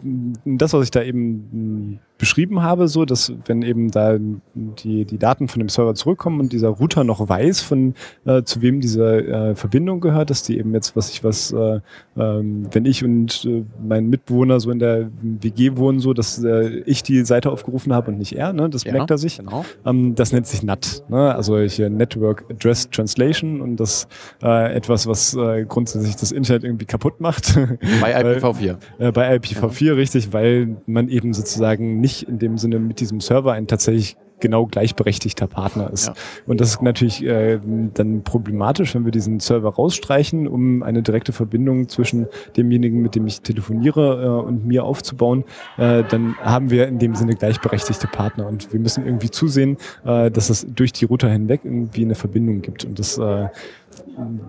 [0.45, 4.17] das, was ich da eben beschrieben habe, so, dass wenn eben da
[4.55, 8.63] die, die Daten von dem Server zurückkommen und dieser Router noch weiß, von äh, zu
[8.63, 11.81] wem diese äh, Verbindung gehört, dass die eben jetzt, was ich was, äh,
[12.17, 16.83] ähm, wenn ich und äh, mein Mitbewohner so in der WG wohnen, so, dass äh,
[16.87, 18.71] ich die Seite aufgerufen habe und nicht er, ne?
[18.71, 19.39] Das Ja, merkt er sich.
[19.39, 19.65] Genau.
[19.85, 21.35] Ähm, das nennt sich NAT, ne?
[21.35, 24.07] also hier Network Address Translation und das
[24.43, 25.37] äh, etwas, was
[25.69, 27.55] grundsätzlich das Internet irgendwie kaputt macht.
[28.01, 28.77] Bei Weil- IPv4.
[28.99, 33.53] äh, bei IPv4 richtig, weil man eben sozusagen nicht in dem Sinne mit diesem Server
[33.53, 36.09] ein tatsächlich genau gleichberechtigter Partner ist.
[36.09, 36.15] Ja.
[36.47, 37.59] Und das ist natürlich äh,
[37.95, 43.27] dann problematisch, wenn wir diesen Server rausstreichen, um eine direkte Verbindung zwischen demjenigen, mit dem
[43.27, 45.45] ich telefoniere äh, und mir aufzubauen.
[45.79, 50.31] Äh, dann haben wir in dem Sinne gleichberechtigte Partner und wir müssen irgendwie zusehen, äh,
[50.31, 52.85] dass es durch die Router hinweg irgendwie eine Verbindung gibt.
[52.85, 53.49] Und das äh,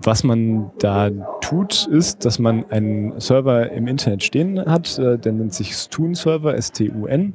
[0.03, 1.09] was man da
[1.41, 6.55] tut, ist, dass man einen Server im Internet stehen hat, äh, der nennt sich Stun-Server,
[6.55, 7.33] S-T-U-N,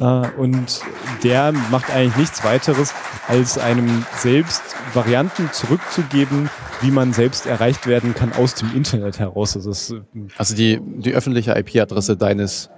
[0.00, 0.22] Ja.
[0.24, 0.80] äh, und
[1.22, 2.94] der macht eigentlich nichts weiteres,
[3.28, 4.62] als einem selbst
[4.94, 9.56] Varianten zurückzugeben, wie man selbst erreicht werden kann aus dem Internet heraus.
[9.56, 10.00] Also äh,
[10.36, 12.70] Also die, die öffentliche IP-Adresse deines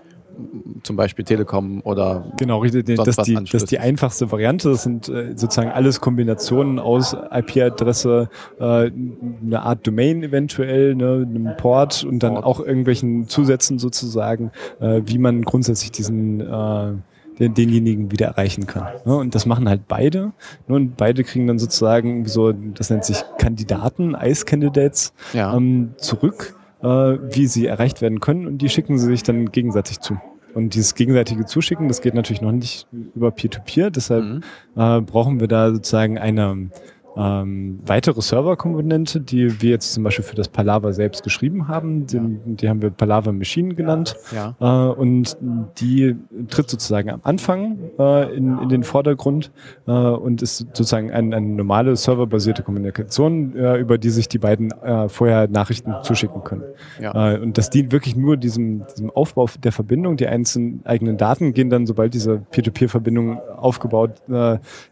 [0.83, 2.85] zum Beispiel Telekom oder Genau, richtig.
[2.97, 4.70] Das die, das ist die einfachste Variante.
[4.70, 11.57] Das sind äh, sozusagen alles Kombinationen aus IP-Adresse, äh, eine Art Domain eventuell, ne, einem
[11.57, 12.44] Port und dann Port.
[12.44, 16.92] auch irgendwelchen Zusätzen sozusagen, äh, wie man grundsätzlich diesen äh,
[17.38, 18.88] den, denjenigen wieder erreichen kann.
[19.05, 19.16] Ne?
[19.16, 20.33] Und das machen halt beide.
[20.68, 20.77] Ne?
[20.77, 25.55] Und beide kriegen dann sozusagen so, das nennt sich Kandidaten, Ice Candidates, ja.
[25.57, 30.01] ähm, zurück, äh, wie sie erreicht werden können und die schicken sie sich dann gegenseitig
[30.01, 30.18] zu.
[30.55, 34.40] Und dieses gegenseitige Zuschicken, das geht natürlich noch nicht über Peer-to-Peer, deshalb Mhm.
[34.77, 36.70] äh, brauchen wir da sozusagen eine
[37.16, 42.07] ähm, weitere Serverkomponente, die wir jetzt zum Beispiel für das Palaver selbst geschrieben haben.
[42.07, 44.16] Die, die haben wir Palaver Machine genannt.
[44.33, 44.55] ja.
[44.61, 45.37] Äh, und
[45.79, 46.16] die
[46.48, 49.50] tritt sozusagen am Anfang äh, in, in den Vordergrund
[49.87, 54.70] äh, und ist sozusagen ein, eine normale serverbasierte Kommunikation, äh, über die sich die beiden
[54.83, 56.64] äh, vorher Nachrichten zuschicken können.
[57.00, 57.35] Ja.
[57.35, 60.16] Äh, und das dient wirklich nur diesem, diesem Aufbau der Verbindung.
[60.16, 64.22] Die einzelnen eigenen Daten gehen dann, sobald diese Peer-to-Peer-Verbindung aufgebaut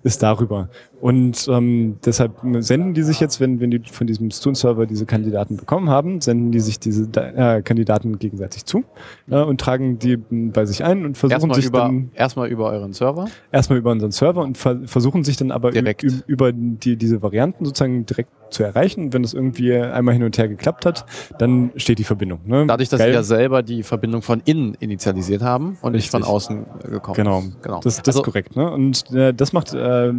[0.02, 0.68] ist, darüber.
[1.00, 5.57] Und ähm, deshalb senden die sich jetzt, wenn, wenn die von diesem Stone-Server diese Kandidaten
[5.57, 8.85] bekommen haben, senden die sich diese äh, Kandidaten gegenseitig zu
[9.31, 12.70] äh, und tragen die bei sich ein und versuchen Erstmal sich über, dann erstmal über
[12.70, 13.29] euren Server.
[13.51, 16.05] erstmal über unseren Server und ver versuchen sich dann aber Direkt.
[16.27, 19.12] über die, diese Varianten sozusagen direkt zu erreichen.
[19.12, 21.04] Wenn es irgendwie einmal hin und her geklappt hat,
[21.38, 22.40] dann steht die Verbindung.
[22.44, 22.66] Ne?
[22.66, 23.08] Dadurch, dass Geil.
[23.08, 26.34] wir ja selber die Verbindung von innen initialisiert haben und nicht von Richtig.
[26.34, 27.62] außen äh, gekommen Genau, ist.
[27.62, 27.80] Genau.
[27.80, 28.56] das, das also, ist korrekt.
[28.56, 28.70] Ne?
[28.70, 30.12] Und äh, das macht äh,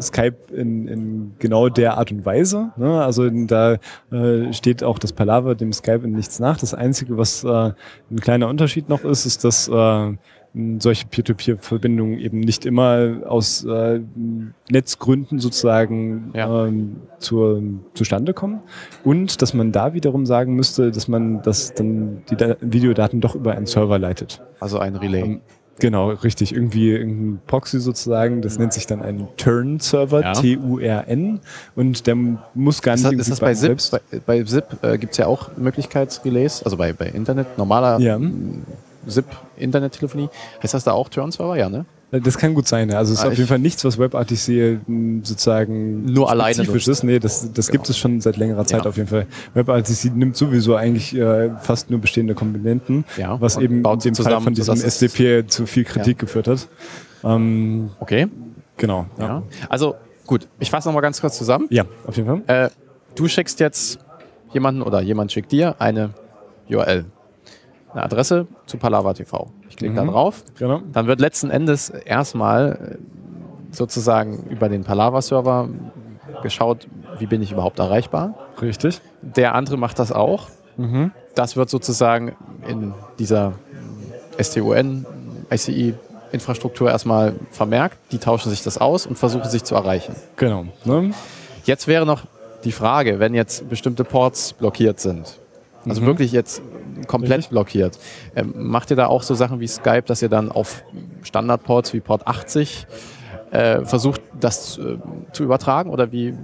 [0.00, 2.72] Skype in, in genau der Art und Weise.
[2.76, 3.02] Ne?
[3.02, 3.76] Also da
[4.12, 6.58] äh, steht auch das Palaver dem Skype in nichts nach.
[6.58, 10.12] Das Einzige, was äh, ein kleiner Unterschied noch ist, ist, dass äh,
[10.78, 14.00] solche Peer-to-Peer-Verbindungen eben nicht immer aus äh,
[14.70, 16.66] Netzgründen sozusagen Ja.
[16.66, 17.62] ähm, zur,
[17.94, 18.60] zustande kommen
[19.04, 23.34] und dass man da wiederum sagen müsste, dass man das dann die da Videodaten doch
[23.34, 24.40] über einen Server leitet.
[24.60, 25.22] also ein Relay.
[25.22, 25.40] Ähm,
[25.78, 26.54] Genau, richtig.
[26.54, 28.40] Irgendwie irgendein Proxy sozusagen.
[28.40, 30.32] Das nennt sich dann ein Turn-Server, Ja.
[30.32, 31.40] T-U-R-N.
[31.74, 32.16] Und der
[32.54, 35.18] muss gar ist nicht das, ist das bei selbst- Bei, bei SIP äh, gibt es
[35.18, 38.18] ja auch Möglichkeitsrelays, also bei, bei Internet, normaler Ja.
[39.06, 40.28] SIP-Internettelefonie.
[40.62, 41.56] Heißt das da auch Turn-Server?
[41.56, 41.84] Ja, ne?
[42.12, 42.88] Das kann gut sein.
[42.88, 42.98] ja.
[42.98, 47.02] Also es ist Ah, auf jeden Fall nichts, was WebRTC m, sozusagen Nur alleine ist.
[47.04, 47.90] Nee, das, das gibt Genau.
[47.90, 48.88] es schon seit längerer Zeit Ja.
[48.88, 49.26] auf jeden Fall.
[49.54, 54.10] WebRTC nimmt sowieso eigentlich äh, fast nur bestehende Komponenten, Ja, was und eben baut sie
[54.10, 56.68] dem Fall zusammen, von diesem SDP zu viel Kritik geführt hat.
[57.24, 58.28] Ähm, Okay.
[58.76, 59.06] genau.
[59.18, 59.42] Ja.
[59.68, 61.66] Also gut, ich fasse nochmal ganz kurz zusammen.
[61.70, 62.66] ja, auf jeden Fall.
[62.66, 62.70] Äh,
[63.16, 63.98] du schickst jetzt
[64.52, 66.10] jemanden oder jemand schickt dir eine
[66.70, 67.04] URL,
[67.96, 69.50] eine Adresse zu Palava TV.
[69.68, 70.08] Ich klicke da Mhm.
[70.10, 70.44] drauf.
[70.58, 70.82] Genau.
[70.92, 75.68] Dann wird letzten Endes erstmal äh, sozusagen über den Palava-Server
[76.42, 76.86] geschaut,
[77.18, 78.34] wie bin ich überhaupt erreichbar.
[78.60, 79.00] Richtig.
[79.22, 80.48] Der andere macht das auch.
[80.76, 81.10] Mhm.
[81.34, 82.36] Das wird sozusagen
[82.68, 83.52] in dieser
[84.38, 85.06] STUN,
[85.50, 87.96] ICI-Infrastruktur erstmal vermerkt.
[88.12, 90.14] Die tauschen sich das aus und versuchen sich zu erreichen.
[90.36, 90.66] Genau.
[90.84, 91.12] Ne?
[91.64, 92.24] Jetzt wäre noch
[92.64, 95.38] die Frage, wenn jetzt bestimmte Ports blockiert sind,
[95.88, 96.06] also Mhm.
[96.06, 96.60] wirklich jetzt
[97.06, 97.50] komplett Richtig.
[97.50, 97.98] blockiert,
[98.34, 100.82] ähm, macht ihr da auch so Sachen wie Skype, dass ihr dann auf
[101.22, 102.86] Standardports wie Port 80
[103.50, 104.98] äh, versucht, das äh,
[105.32, 106.34] zu übertragen oder wie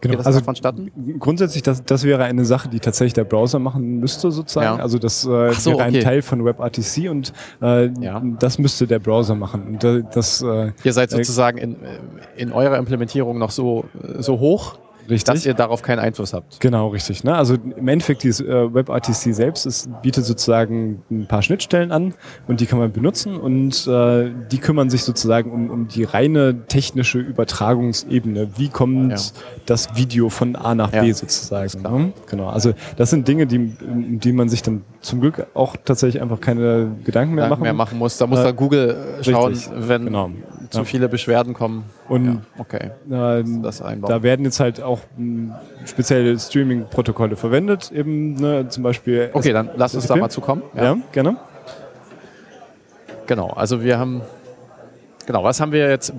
[0.00, 0.90] geht das Also vonstatten?
[1.18, 4.78] grundsätzlich, das, das wäre eine Sache, die tatsächlich der Browser machen müsste, sozusagen.
[4.78, 4.82] Ja.
[4.82, 6.00] Also das äh, so, wäre ein okay.
[6.02, 8.20] Teil von WebRTC und äh, Ja.
[8.38, 9.62] das müsste der Browser machen.
[9.66, 11.98] Und da- das äh, Ihr seid äh, sozusagen in, äh,
[12.36, 14.78] in eurer Implementierung noch so, äh, so hoch,
[15.10, 15.24] richtig.
[15.24, 16.60] dass ihr darauf keinen Einfluss habt.
[16.60, 17.24] Genau, richtig.
[17.24, 17.34] Ne?
[17.34, 22.14] Also im Endeffekt, dieses äh, WebRTC selbst ist, bietet sozusagen ein paar Schnittstellen an
[22.48, 26.66] und die kann man benutzen und äh, die kümmern sich sozusagen um, um die reine
[26.66, 28.48] technische Übertragungsebene.
[28.56, 29.18] Wie kommt Ja.
[29.66, 31.68] das Video von A nach B Ja, sozusagen?
[31.80, 31.98] klar.
[31.98, 32.12] Ne?
[32.28, 32.48] Genau.
[32.48, 36.40] Also das sind Dinge, die, um die man sich dann zum Glück auch tatsächlich einfach
[36.40, 37.62] keine Gedanken mehr Mehr machen.
[37.62, 38.18] mehr machen muss.
[38.18, 40.30] Da muss Äh, da Google äh, schauen, richtig, wenn genau.
[40.70, 40.84] zu Ja.
[40.84, 41.84] viele Beschwerden kommen.
[42.08, 42.90] Und ja, okay.
[43.10, 44.10] äh, Das einbauen.
[44.10, 49.30] Da werden jetzt halt auch mh, spezielle Streaming-Protokolle verwendet, eben ne, zum Beispiel.
[49.32, 50.62] Okay, dann lass uns da mal zukommen.
[50.74, 51.36] Ja, gerne.
[53.26, 54.22] Genau, also wir haben,
[55.26, 56.12] genau, was haben wir jetzt?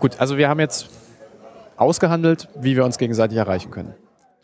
[0.00, 0.88] Gut, also wir haben jetzt
[1.76, 3.94] ausgehandelt, wie wir uns gegenseitig erreichen können.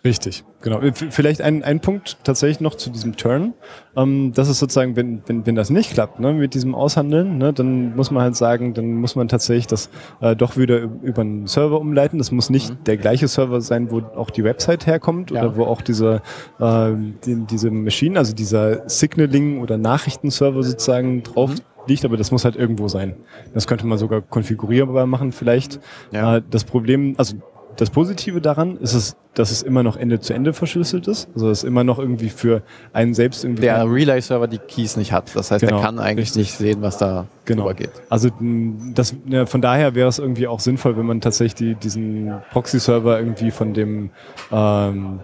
[0.06, 0.80] Richtig, genau.
[0.92, 3.54] V- Vielleicht ein, ein Punkt tatsächlich noch zu diesem Turn.
[3.96, 7.54] Ähm, das ist sozusagen, wenn, wenn, wenn das nicht klappt ne, mit diesem Aushandeln, ne,
[7.54, 9.88] dann muss man halt sagen, dann muss man tatsächlich das
[10.20, 12.18] äh, doch wieder über einen Server umleiten.
[12.18, 15.40] Das muss nicht der gleiche Server sein, wo auch die Website herkommt Ja.
[15.42, 16.20] oder wo auch diese,
[16.60, 16.92] äh,
[17.24, 21.52] die, diese Maschine, also dieser Signaling- oder Nachrichtenserver sozusagen drauf
[21.86, 23.14] liegt, aber das muss halt irgendwo sein.
[23.54, 25.80] Das könnte man sogar konfigurierbar machen vielleicht.
[26.12, 26.36] Ja.
[26.36, 27.36] Äh, das Problem, also
[27.76, 31.28] das Positive daran ist es, dass es immer noch Ende zu Ende verschlüsselt ist.
[31.34, 35.34] Also dass immer noch irgendwie für einen selbst irgendwie Der Relay-Server die Keys nicht hat.
[35.34, 36.40] Das heißt, Genau, er kann eigentlich richtig.
[36.42, 37.62] nicht sehen, was da Genau.
[37.62, 37.90] drüber geht.
[38.08, 41.74] Also m, das, ja, von daher wäre es irgendwie auch sinnvoll, wenn man tatsächlich die,
[41.74, 44.10] diesen Proxy-Server irgendwie von dem
[44.52, 45.20] ähm,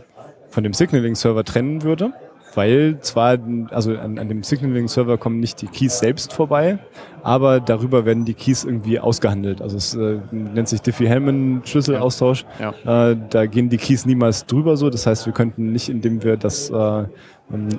[0.49, 2.13] von dem Signaling-Server trennen würde.
[2.55, 3.39] Weil zwar,
[3.71, 6.79] also an, an dem Signaling-Server kommen nicht die Keys selbst vorbei,
[7.23, 9.63] aber darüber werden die Keys irgendwie ausgehandelt.
[9.63, 12.45] Also es äh, nennt sich Diffie-Hellman-Schlüsselaustausch.
[12.59, 13.11] Ja.
[13.11, 14.91] Äh, da gehen die Keys niemals drüber so.
[14.91, 17.05] Das heißt, wir könnten nicht, indem wir das äh,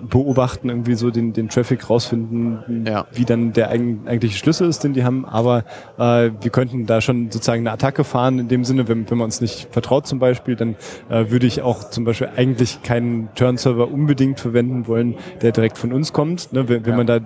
[0.10, 3.06] beobachten, irgendwie so den, den Traffic rausfinden, Ja.
[3.14, 5.26] wie dann der eigen, eigentliche Schlüssel ist, den die haben.
[5.26, 5.64] Aber
[5.98, 8.40] äh, wir könnten da schon sozusagen eine Attacke fahren.
[8.40, 10.76] In dem Sinne, wenn, wenn man uns nicht vertraut zum Beispiel, dann
[11.10, 15.94] äh, würde ich auch zum Beispiel eigentlich keinen Turn-Server unbedingt verwenden wollen, der direkt von
[15.94, 16.52] uns kommt.
[16.54, 16.68] Ne?
[16.68, 16.98] Wenn, wenn Ja.
[16.98, 17.20] man da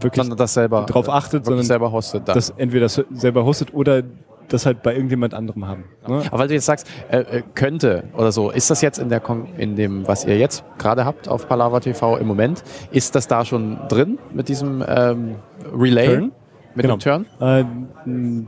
[0.00, 2.34] wirklich Sondern das selber, drauf achtet, sondern selber hostet dann.
[2.34, 4.02] das entweder selber hostet oder
[4.52, 5.84] das halt bei irgendjemand anderem haben.
[6.06, 6.22] Ne?
[6.28, 9.20] Aber weil du jetzt sagst, äh, äh, könnte oder so, ist das jetzt in, der
[9.20, 13.28] Kon in dem, was ihr jetzt gerade habt auf Palava TV im Moment, ist das
[13.28, 15.36] da schon drin mit diesem ähm,
[15.72, 16.06] Relay?
[16.06, 16.32] Turn?
[16.78, 16.96] Mit Genau.
[16.96, 17.26] dem Turn?
[17.40, 17.64] Äh,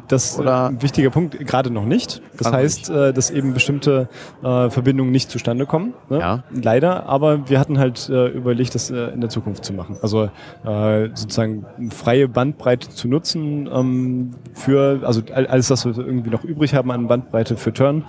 [0.06, 2.22] das ist Oder- ein wichtiger Punkt, gerade noch nicht.
[2.32, 4.08] Das Gerade noch heißt, äh, dass eben bestimmte
[4.44, 5.94] äh, Verbindungen nicht zustande kommen.
[6.08, 6.20] Ne?
[6.20, 6.44] Ja.
[6.62, 9.96] Leider, aber wir hatten halt äh, überlegt, das äh, in der Zukunft zu machen.
[10.00, 10.30] Also
[10.64, 16.44] äh, sozusagen freie Bandbreite zu nutzen ähm, für, also all- alles, was wir irgendwie noch
[16.44, 18.04] übrig haben an Bandbreite für Turn,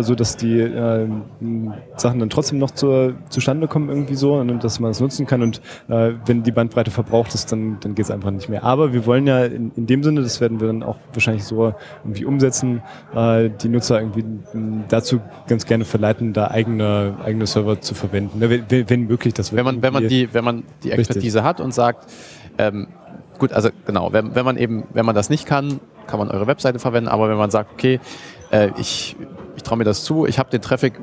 [0.00, 0.60] so dass die
[1.96, 5.42] Sachen dann trotzdem noch zur, zustande kommen irgendwie so und dass man es nutzen kann
[5.42, 8.64] und wenn die Bandbreite verbraucht ist, dann, dann geht es einfach nicht mehr.
[8.64, 11.74] Aber wir wollen ja in, in dem Sinne, das werden wir dann auch wahrscheinlich so
[12.02, 12.82] irgendwie umsetzen,
[13.14, 14.24] äh, die Nutzer irgendwie
[14.88, 18.50] dazu ganz gerne verleiten, da eigene, eigene Server zu verwenden, ne?
[18.50, 19.34] wenn, wenn, möglich.
[19.34, 21.08] Das Wenn man, wenn man die, wenn man die Richtig.
[21.08, 22.10] Expertise hat und sagt,
[22.58, 22.88] ähm,
[23.38, 26.46] gut, also genau, wenn, wenn man eben, wenn man das nicht kann, kann man eure
[26.46, 28.00] Webseite verwenden, aber wenn man sagt, okay,
[28.50, 29.16] äh, ich,
[29.56, 30.94] ich traue mir das zu, ich habe den Traffic,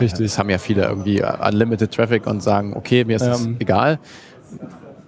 [0.00, 0.26] Richtig.
[0.26, 3.56] das haben ja viele irgendwie unlimited Traffic und sagen, okay, mir ist das Ähm.
[3.58, 3.98] egal,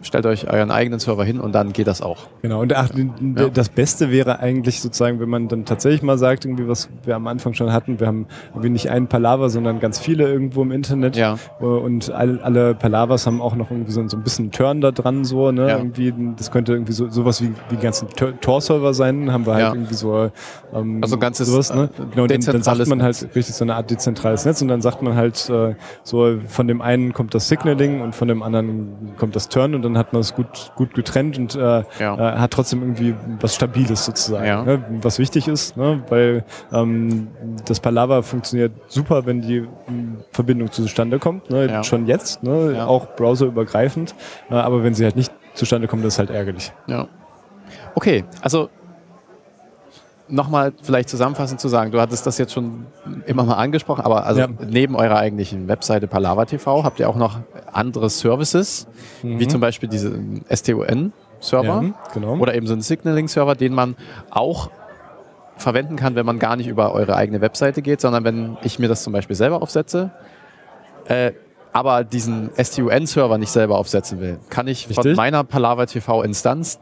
[0.03, 2.19] stellt euch euren eigenen Server hin und dann geht das auch.
[2.43, 3.49] Genau, und ach, Ja.
[3.49, 7.27] das Beste wäre eigentlich sozusagen, wenn man dann tatsächlich mal sagt, irgendwie, was wir am
[7.27, 11.17] Anfang schon hatten, wir haben irgendwie nicht einen Palaver, sondern ganz viele irgendwo im Internet.
[11.17, 11.37] Ja.
[11.61, 14.91] Äh, Und all, alle Palavers haben auch noch irgendwie so, so ein bisschen Turn da
[14.91, 15.69] dran, so, ne?
[15.69, 15.79] Ja.
[15.79, 19.55] Irgendwie, das könnte irgendwie so sowas wie, wie die ganzen Tor- Tor-Server sein, haben wir
[19.55, 19.73] halt Ja.
[19.75, 20.31] irgendwie so
[20.75, 21.85] ähm, Also ganzes, sowas, ne?
[21.85, 24.69] äh, Genau, und dann, dann sagt man halt richtig so eine Art dezentrales Netz und
[24.69, 28.43] dann sagt man halt äh, so, von dem einen kommt das Signaling und von dem
[28.43, 31.83] anderen kommt das Turn und dann dann hat man es gut, gut getrennt und äh,
[31.99, 32.35] Ja.
[32.35, 34.63] äh, hat trotzdem irgendwie was Stabiles sozusagen, Ja.
[34.65, 34.83] ne?
[35.03, 36.03] was wichtig ist, ne?
[36.09, 37.29] weil ähm,
[37.67, 41.67] das Palaver funktioniert super, wenn die m, Verbindung zustande kommt, ne?
[41.71, 41.85] Ja.
[41.85, 42.85] schon jetzt, ne?
[42.87, 44.15] Auch browserübergreifend,
[44.51, 46.73] äh, aber wenn sie halt nicht zustande kommt, ist halt ärgerlich.
[46.87, 47.09] Ja.
[47.95, 48.71] Okay, also
[50.33, 52.87] nochmal vielleicht zusammenfassend zu sagen, du hattest das jetzt schon
[53.27, 54.49] immer mal angesprochen, aber also Ja.
[54.67, 57.41] neben eurer eigentlichen Webseite Palava TV habt ihr auch noch
[57.73, 58.87] andere Services,
[59.23, 60.19] wie zum Beispiel diese
[60.51, 62.37] STUN-Server Ja, genau.
[62.39, 63.95] oder eben so einen Signaling-Server, den man
[64.31, 64.71] auch
[65.57, 68.89] verwenden kann, wenn man gar nicht über eure eigene Webseite geht, sondern wenn ich mir
[68.89, 70.11] das zum Beispiel selber aufsetze,
[71.07, 71.33] äh,
[71.75, 75.17] aber diesen STUN-Server nicht selber aufsetzen will, kann ich von Richtig.
[75.17, 76.81] meiner Palava TV-Instanz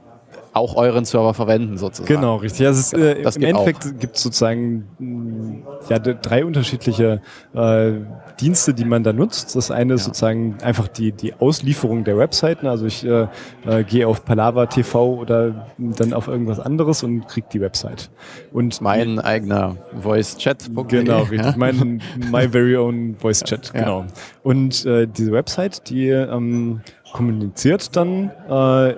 [0.53, 2.13] auch euren Server verwenden sozusagen.
[2.15, 2.67] Genau, richtig.
[2.67, 5.57] Also es, äh, Das Im Endeffekt gibt es sozusagen mh,
[5.89, 7.21] ja, drei unterschiedliche
[7.55, 7.93] äh,
[8.41, 9.55] Dienste, die man da nutzt.
[9.55, 10.05] Das eine ist Ja.
[10.07, 12.67] sozusagen einfach die, die Auslieferung der Webseiten.
[12.67, 13.29] Also ich äh,
[13.67, 18.11] äh, gehe auf Palava TV oder dann auf irgendwas anderes und kriege die Website.
[18.53, 20.71] Und Mein eigener Voice-Chat.
[20.89, 21.57] Genau, richtig.
[21.57, 23.81] Mein My Very Own Voice Chat, Ja.
[23.81, 24.05] genau.
[24.43, 26.81] Und äh, diese Website, die ähm,
[27.13, 28.95] kommuniziert dann äh,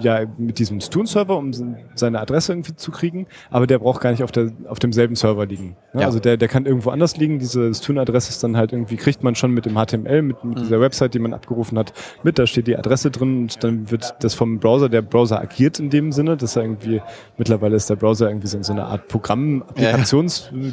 [0.00, 4.10] ja mit diesem Stun-Server, um se- seine Adresse irgendwie zu kriegen, aber der braucht gar
[4.10, 5.76] nicht auf, der, auf demselben Server liegen.
[5.92, 6.00] Ne?
[6.02, 6.06] Ja.
[6.06, 7.38] Also der, der kann irgendwo anders liegen.
[7.38, 10.80] Diese Stun-Adresse ist dann halt irgendwie, kriegt man schon mit dem HTML, mit, mit dieser
[10.80, 11.92] Website, die man abgerufen hat,
[12.22, 12.38] mit.
[12.38, 15.90] Da steht die Adresse drin und dann wird das vom Browser, der Browser agiert in
[15.90, 17.00] dem Sinne, dass er irgendwie,
[17.36, 19.90] mittlerweile ist der Browser irgendwie so, so eine Art Programm, Ja,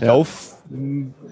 [0.05, 0.11] ja.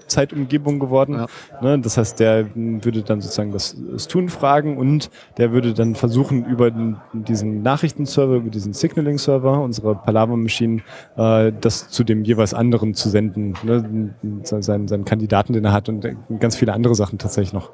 [0.06, 1.14] Zeitumgebung geworden.
[1.14, 1.26] Ja.
[1.60, 5.94] Ne, das heißt, der würde dann sozusagen das, das Tun fragen und der würde dann
[5.94, 10.82] versuchen, über den, diesen Nachrichtenserver, über diesen Signaling-Server, unsere Palaver-Maschinen,
[11.16, 13.54] äh, das zu dem jeweils anderen zu senden.
[13.62, 16.06] Ne, seinen, seinen Kandidaten, den er hat und
[16.40, 17.70] ganz viele andere Sachen tatsächlich noch.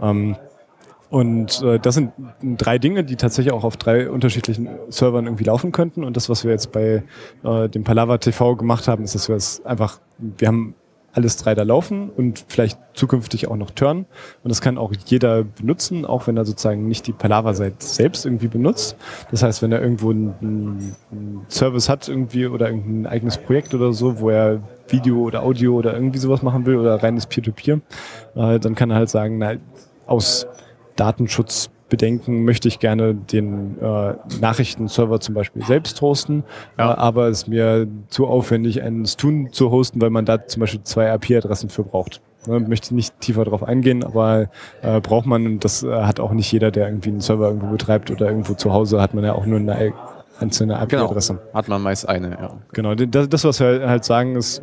[0.00, 0.36] Ähm,
[1.10, 2.12] und äh, das sind
[2.42, 6.02] drei Dinge, die tatsächlich auch auf drei unterschiedlichen Servern irgendwie laufen könnten.
[6.02, 7.04] Und das, was wir jetzt bei
[7.44, 10.74] äh, dem Palava TV gemacht haben, ist, dass wir es einfach, wir haben
[11.14, 14.06] alles drei da laufen und vielleicht zukünftig auch noch Turn.
[14.42, 18.48] Und das kann auch jeder benutzen, auch wenn er sozusagen nicht die Palava-Seite selbst irgendwie
[18.48, 18.96] benutzt.
[19.30, 23.92] Das heißt, wenn er irgendwo einen, einen Service hat irgendwie oder irgendein eigenes Projekt oder
[23.92, 27.80] so, wo er Video oder Audio oder irgendwie sowas machen will oder reines Peer-to-Peer,
[28.34, 29.54] äh, dann kann er halt sagen, na,
[30.06, 30.46] aus
[31.96, 36.44] Datenschutzbedenken möchte ich gerne den äh, Nachrichtenserver zum Beispiel selbst hosten,
[36.78, 36.92] Ja.
[36.92, 40.60] äh, aber es ist mir zu aufwendig, einen Stun zu hosten, weil man da zum
[40.60, 42.20] Beispiel zwei IP-Adressen für braucht.
[42.46, 44.50] Ne, möchte nicht tiefer darauf eingehen, aber
[44.82, 47.68] äh, braucht man, und das äh, hat auch nicht jeder, der irgendwie einen Server irgendwo
[47.68, 49.92] betreibt oder irgendwo zu Hause, hat man ja auch nur eine
[50.40, 51.04] einzelne Genau.
[51.04, 51.40] IP-Adresse.
[51.52, 52.50] Hat man meist eine, ja.
[52.72, 54.62] Genau, das, das was wir halt sagen, ist,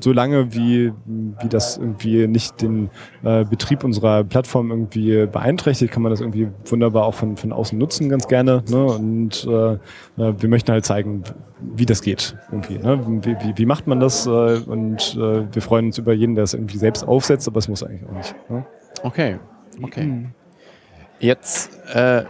[0.00, 2.90] solange wie, wie das irgendwie nicht den
[3.22, 7.78] äh, Betrieb unserer Plattform irgendwie beeinträchtigt, kann man das irgendwie wunderbar auch von, von außen
[7.78, 8.62] nutzen, ganz gerne.
[8.68, 8.84] Ne?
[8.84, 9.78] Und äh, äh,
[10.16, 11.22] wir möchten halt zeigen,
[11.60, 12.36] wie das geht.
[12.50, 13.00] Irgendwie, ne?
[13.22, 14.26] wie, wie, wie macht man das?
[14.26, 17.68] Äh, und äh, wir freuen uns über jeden, der es irgendwie selbst aufsetzt, aber es
[17.68, 18.34] muss eigentlich auch nicht.
[18.50, 18.66] Ne?
[19.02, 19.38] Okay,
[19.82, 20.26] okay.
[21.20, 22.24] Jetzt äh,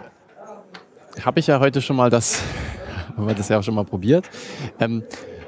[1.24, 2.42] habe ich ja heute schon mal das,
[3.16, 4.28] haben wir das ja auch schon mal probiert.
[4.80, 5.02] Ähm,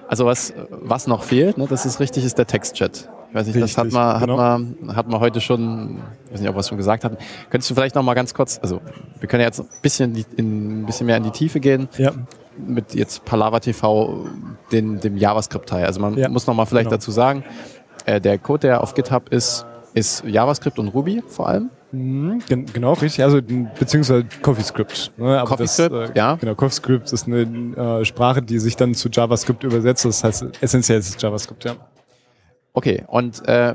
[0.09, 3.09] also was, was noch fehlt, ne, das ist richtig, ist der Textchat.
[3.31, 4.37] Ich weiß nicht, das hat Richtig, man, hat, genau.
[4.37, 7.16] man, hat man heute schon, ich weiß nicht, ob wir es schon gesagt hatten.
[7.50, 8.81] Könntest du vielleicht noch mal ganz kurz, also
[9.18, 11.88] wir können ja jetzt ein bisschen, die- in, ein bisschen mehr in die Tiefe gehen
[11.98, 12.12] Ja.
[12.57, 14.26] mit jetzt Palava TV,
[14.72, 15.85] den, dem JavaScript-Teil.
[15.85, 16.96] Also man Ja, muss noch mal vielleicht genau.
[16.96, 17.44] dazu sagen,
[18.07, 21.70] äh, der Code, der auf GitHub ist, ist JavaScript und Ruby vor allem.
[21.90, 23.24] Mhm, gen genau, richtig.
[23.24, 25.12] Also beziehungsweise CoffeeScript.
[25.16, 25.40] Ne?
[25.40, 26.35] Aber CoffeeScript, das, ja.
[26.35, 30.04] Genau, CoffeeScript ist eine äh, Sprache, die sich dann zu JavaScript übersetzt.
[30.04, 31.76] Das heißt, essentiell ist es JavaScript, ja.
[32.74, 33.74] Okay, und äh,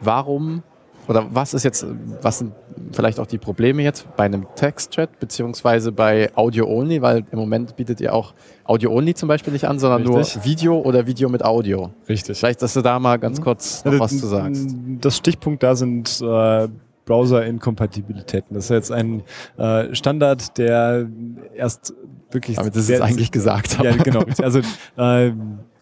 [0.00, 0.64] warum
[1.10, 1.84] oder was ist jetzt,
[2.22, 2.52] was sind
[2.92, 7.74] vielleicht auch die Probleme jetzt bei einem Textchat beziehungsweise bei Audio Only, weil im Moment
[7.74, 8.32] bietet ihr auch
[8.64, 10.36] Audio Only zum Beispiel nicht an, sondern Richtig.
[10.36, 11.90] nur Video oder Video mit Audio.
[12.08, 12.38] Richtig.
[12.38, 14.68] Vielleicht, dass du da mal ganz kurz noch was zu sagst.
[15.00, 16.68] Das Stichpunkt da sind äh,
[17.06, 18.54] Browser-Inkompatibilitäten.
[18.54, 19.24] Das ist jetzt ein
[19.58, 21.08] äh, Standard, der
[21.56, 21.92] erst
[22.30, 22.56] wirklich.
[22.56, 23.82] Damit ist es eigentlich gesagt.
[23.82, 24.22] Ja, genau.
[24.40, 24.60] Also
[24.96, 25.32] äh,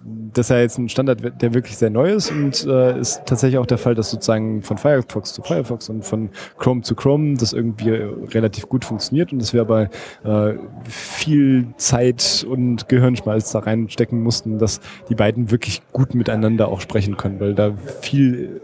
[0.01, 3.59] das ist ja jetzt ein Standard, der wirklich sehr neu ist und äh, ist tatsächlich
[3.59, 7.53] auch der Fall, dass sozusagen von Firefox zu Firefox und von Chrome zu Chrome das
[7.53, 9.89] irgendwie relativ gut funktioniert und dass wir aber
[10.25, 10.55] äh,
[10.89, 17.17] viel Zeit und Gehirnschmalz da reinstecken mussten, dass die beiden wirklich gut miteinander auch sprechen
[17.17, 18.61] können, weil da viel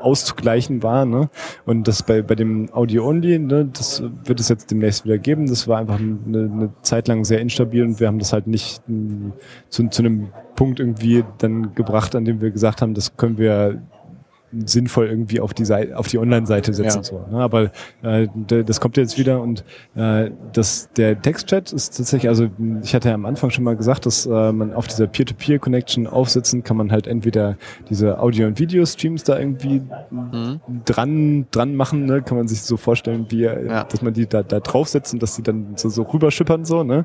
[0.00, 1.04] auszugleichen war.
[1.04, 1.28] Ne?
[1.64, 5.46] Und das bei, bei dem Audio-Only, ne, das wird es jetzt demnächst wieder geben.
[5.46, 8.82] Das war einfach eine, eine Zeit lang sehr instabil und wir haben das halt nicht
[8.88, 9.32] mh,
[9.68, 13.80] zu, zu einem Punkt irgendwie dann gebracht, an dem wir gesagt haben, das können wir
[14.64, 16.98] sinnvoll irgendwie auf die Seite, auf die Online-Seite setzen.
[16.98, 17.02] Ja.
[17.02, 17.38] So, ne?
[17.42, 18.28] Aber äh,
[18.64, 19.64] das kommt jetzt wieder und
[19.96, 22.46] äh, das, der Textchat ist tatsächlich, also
[22.82, 26.62] ich hatte ja am Anfang schon mal gesagt, dass äh, man auf dieser Peer-to-Peer-Connection aufsetzen
[26.62, 27.56] kann man halt entweder
[27.90, 30.60] diese Audio- und Video-Streams da irgendwie Mhm.
[30.84, 32.22] dran, dran machen, ne?
[32.22, 33.84] kann man sich so vorstellen, wie, Ja.
[33.84, 37.04] dass man die da, da draufsetzt und dass die dann so, so rüberschippern so, ne?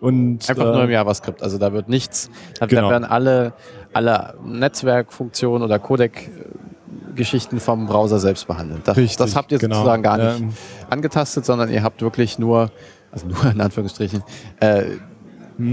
[0.00, 1.42] Und Einfach äh, nur im JavaScript.
[1.42, 2.30] Also da wird nichts,
[2.60, 2.82] da, Genau.
[2.82, 3.54] da werden alle,
[3.94, 8.82] alle Netzwerkfunktionen oder Codec-Geschichten vom Browser selbst behandelt.
[8.84, 9.76] Das, Richtig, das habt ihr genau.
[9.76, 10.50] sozusagen gar nicht Ähm.
[10.90, 12.70] angetastet, sondern ihr habt wirklich nur,
[13.10, 14.22] also nur in Anführungsstrichen,
[14.60, 14.84] äh,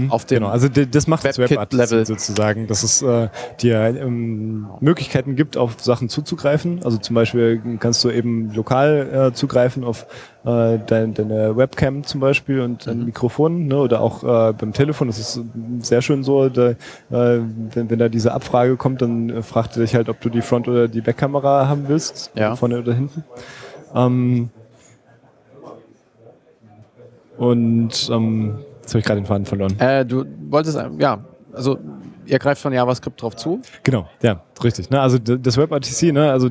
[0.08, 1.98] auf dem Genau, also das macht das WebKit-Level.
[2.00, 3.28] Web sozusagen, dass es äh,
[3.60, 6.80] dir ähm, Möglichkeiten gibt, auf Sachen zuzugreifen.
[6.84, 10.06] Also zum Beispiel kannst du eben lokal äh, zugreifen auf
[10.44, 13.04] äh, dein, deine Webcam zum Beispiel und dein Mhm.
[13.06, 15.08] Mikrofon ne, oder auch äh, beim Telefon.
[15.08, 15.40] Das ist
[15.80, 16.76] sehr schön so, da, äh,
[17.10, 20.42] wenn, wenn da diese Abfrage kommt, dann äh, fragt er dich halt, ob du die
[20.42, 22.56] Front- oder die Backkamera haben willst, Ja.
[22.56, 23.24] vorne oder hinten.
[23.94, 24.50] Ähm,
[27.36, 29.78] und ähm, jetzt habe ich gerade den Faden verloren.
[29.78, 31.78] Äh, du wolltest, ja, also
[32.26, 33.60] ihr greift von JavaScript drauf zu.
[33.82, 34.90] Genau, ja, richtig.
[34.90, 35.00] Ne?
[35.00, 36.30] Also das WebRTC, ne?
[36.30, 36.48] also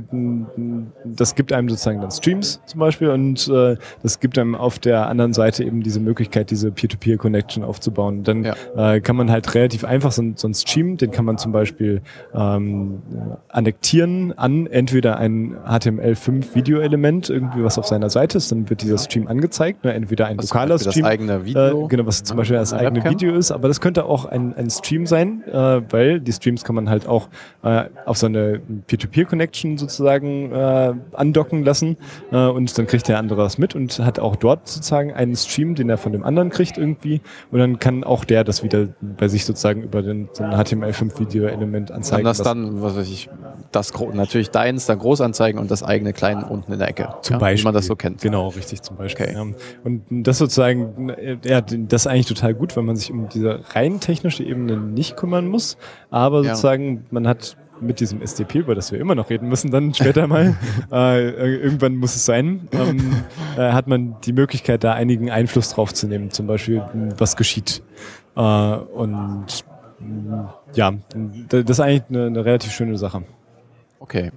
[1.06, 5.08] das gibt einem sozusagen dann Streams zum Beispiel und äh, das gibt einem auf der
[5.08, 8.24] anderen Seite eben diese Möglichkeit, diese Peer-to-Peer-Connection aufzubauen.
[8.24, 8.56] Dann Ja.
[8.96, 12.02] äh, kann man halt relativ einfach so, so einen Stream, den kann man zum Beispiel
[12.34, 13.02] ähm,
[13.50, 19.28] annektieren an entweder ein HTML5-Video-Element, irgendwie was auf seiner Seite ist, dann wird dieser Stream
[19.28, 19.94] angezeigt, ne?
[19.94, 21.04] entweder ein Was lokaler Stream.
[21.04, 21.86] Das eigene Video.
[21.86, 23.12] Äh, genau, was zum Beispiel das eigene Webcam.
[23.14, 26.76] Video ist, aber das könnte auch ein, ein Stream sein, äh, weil die Streams kann
[26.76, 27.30] man halt auch
[27.64, 31.98] äh, auf so eine Peer-to-Peer-Connection sozusagen äh, andocken lassen
[32.32, 35.76] äh, und dann kriegt der andere das mit und hat auch dort sozusagen einen Stream,
[35.76, 37.22] den er von dem anderen kriegt irgendwie
[37.52, 41.88] und dann kann auch der das wieder bei sich sozusagen über den, so ein HTML5-Video-Element
[41.90, 42.26] Kann anzeigen.
[42.26, 43.30] das was- dann, was weiß ich,
[43.72, 47.10] das natürlich deins dann groß anzeigen und das eigene klein unten in der Ecke.
[47.22, 47.62] Zum ja, Beispiel.
[47.62, 48.22] Wie man das so kennt.
[48.22, 49.26] Genau, richtig, zum Beispiel.
[49.28, 49.36] Okay.
[49.36, 49.42] Ja.
[49.84, 51.12] Und das sozusagen,
[51.44, 55.16] ja, das ist eigentlich total gut, weil man sich um diese rein technische Ebene nicht
[55.18, 55.78] kümmern muss.
[56.10, 56.50] Aber Ja.
[56.56, 60.28] sozusagen, man hat mit diesem SDP, über das wir immer noch reden müssen, dann später
[60.28, 60.56] mal,
[60.92, 63.24] äh, irgendwann muss es sein, ähm,
[63.58, 66.84] äh, hat man die Möglichkeit, da einigen Einfluss drauf zu nehmen, zum Beispiel,
[67.18, 67.84] was geschieht.
[68.36, 69.66] Äh, und
[70.74, 70.92] ja,
[71.50, 73.24] das ist eigentlich eine, eine relativ schöne Sache.
[74.00, 74.32] Okay.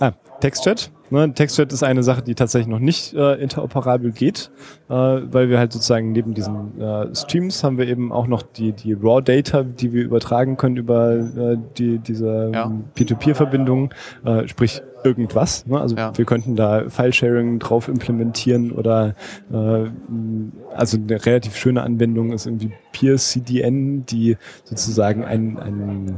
[0.00, 0.90] Ah, Textchat.
[1.14, 4.50] Ne, Textchat ist eine Sache, die tatsächlich noch nicht äh, interoperabel geht,
[4.88, 8.72] äh, weil wir halt sozusagen neben diesen äh, Streams haben wir eben auch noch die,
[8.72, 12.64] die Raw-Data, die wir übertragen können über äh, die, diese Ja.
[12.66, 13.90] ähm, Peer-to-Peer-Verbindungen,
[14.24, 15.64] äh, sprich irgendwas.
[15.66, 15.80] Ne?
[15.80, 16.10] Also Ja.
[16.18, 19.14] wir könnten da File-Sharing drauf implementieren oder
[19.52, 19.84] äh,
[20.74, 26.16] also eine relativ schöne Anwendung ist irgendwie PeerCDN, die sozusagen ein, ein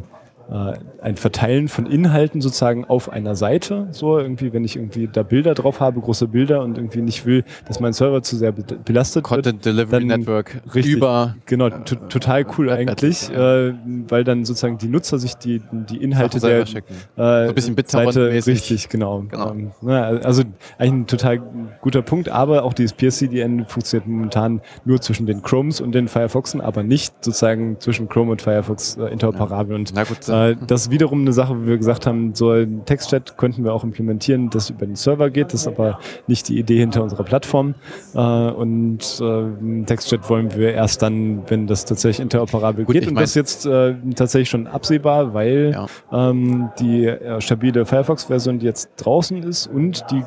[0.49, 3.89] ein Verteilen von Inhalten sozusagen auf einer Seite.
[3.91, 7.43] So irgendwie, wenn ich irgendwie da Bilder drauf habe, große Bilder und irgendwie nicht will,
[7.67, 10.95] dass mein Server zu sehr be belastet Content Delivery dann Network richtig.
[10.95, 13.73] über Genau, to- total cool Web- eigentlich, äh,
[14.09, 16.95] weil dann sozusagen die Nutzer sich die, die Inhalte der schicken.
[17.17, 19.25] äh, ein bisschen Seite richtig, genau.
[19.29, 19.51] Genau.
[19.51, 20.43] Ähm, na, also
[20.79, 21.41] eigentlich ein total
[21.81, 26.61] guter Punkt, aber auch dieses PSCDN funktioniert momentan nur zwischen den Chromes und den Firefoxen,
[26.61, 29.75] aber nicht sozusagen zwischen Chrome und Firefox äh, interoperabel.
[29.75, 30.36] Und Na gut, äh,
[30.67, 33.85] das ist wiederum eine Sache, wo wir gesagt haben, so ein Textchat könnten wir auch
[33.85, 35.53] implementieren, das über den Server geht.
[35.53, 37.75] Das ist aber nicht die Idee hinter unserer Plattform.
[38.15, 43.09] Äh, und äh, Textchat wollen wir erst dann, wenn das tatsächlich interoperabel Gut, geht.
[43.09, 45.87] Und das ist jetzt äh, tatsächlich schon absehbar, weil Ja.
[46.31, 50.23] ähm, die äh, stabile Firefox-Version, die jetzt draußen ist und die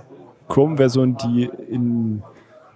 [0.47, 2.23] Chrome-Version, die in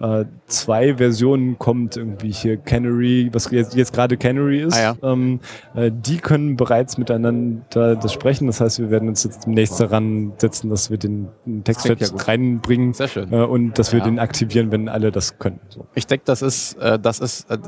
[0.00, 5.40] äh, zwei Versionen kommt, irgendwie hier Canary, was jetzt, jetzt gerade Canary ist, Ah, ähm,
[5.74, 8.46] äh, die können bereits miteinander das sprechen.
[8.48, 11.28] Das heißt, wir werden uns jetzt demnächst daran setzen, dass wir den
[11.64, 13.32] Textchat ja reinbringen Sehr schön.
[13.32, 14.04] äh, und dass wir Ja.
[14.06, 15.60] den aktivieren, wenn alle das können.
[15.68, 15.86] So.
[15.94, 17.58] Ich denke, das ist, äh, das ist, äh,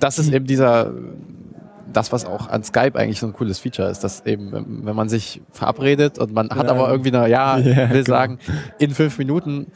[0.00, 0.92] das ist eben dieser,
[1.92, 5.08] das, was auch an Skype eigentlich so ein cooles Feature ist, dass eben, wenn man
[5.08, 6.70] sich verabredet und man hat Ja.
[6.70, 8.16] aber irgendwie eine, ja, Ja, will genau.
[8.16, 8.38] sagen,
[8.78, 9.68] in fünf Minuten,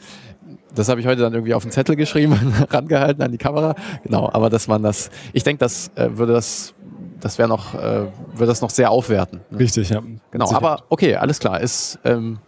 [0.75, 2.37] das habe ich heute dann irgendwie auf den Zettel geschrieben,
[2.69, 6.73] rangehalten an die Kamera, genau, aber dass man das, ich denke, das äh, würde das,
[7.19, 9.41] das wäre noch, äh, würde das noch sehr aufwerten.
[9.49, 9.59] ne?
[9.59, 10.01] Richtig, ja.
[10.31, 10.57] Genau, Sicher.
[10.57, 12.39] aber okay, alles klar, ist, ähm,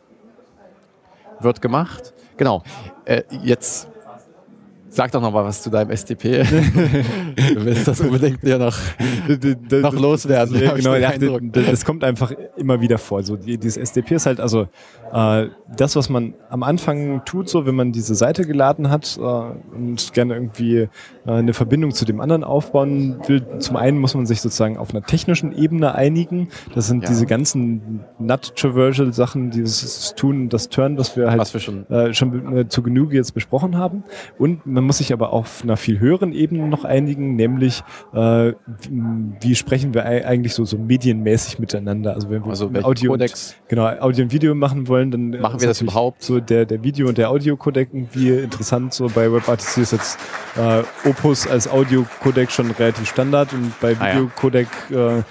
[1.40, 2.14] wird gemacht.
[2.38, 2.64] Genau.
[3.06, 3.88] Äh, jetzt
[4.96, 6.44] Sag doch noch mal was zu deinem SDP.
[7.54, 8.78] du willst das unbedingt ja noch,
[9.82, 10.58] noch loswerden.
[10.58, 13.22] Ja, genau, ja, das kommt einfach immer wieder vor.
[13.22, 14.70] So, dieses SDP ist halt also
[15.12, 19.22] äh, das, was man am Anfang tut, so wenn man diese Seite geladen hat äh,
[19.22, 20.88] und gerne irgendwie äh,
[21.26, 23.46] eine Verbindung zu dem anderen aufbauen will.
[23.60, 26.48] Zum einen muss man sich sozusagen auf einer technischen Ebene einigen.
[26.74, 27.10] Das sind ja.
[27.10, 32.58] diese ganzen Nut-Traversal-Sachen, dieses Tun, das Turn, was wir halt was wir schon, äh, schon
[32.58, 34.06] äh, zu Genüge jetzt besprochen haben.
[34.38, 37.84] Und man muss sich aber auf einer viel höheren Ebene noch einigen, nämlich
[38.14, 38.54] äh,
[39.42, 42.14] wie sprechen wir eigentlich so, so medienmäßig miteinander.
[42.14, 45.68] Also wenn wir also Audio, und, genau, Audio und Video machen wollen, dann machen wir
[45.68, 46.24] das überhaupt.
[46.24, 48.94] So der, der Video- und der Audio-Codec irgendwie interessant.
[48.94, 50.20] So bei WebRTC ist jetzt
[50.56, 55.24] äh, Opus als Audio-Codec schon relativ Standard und bei Video-Codec äh, äh,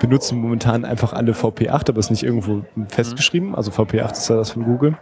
[0.00, 3.54] benutzen momentan einfach alle VP8, aber ist nicht irgendwo festgeschrieben.
[3.54, 4.96] Also VP8 ist ja das von Google.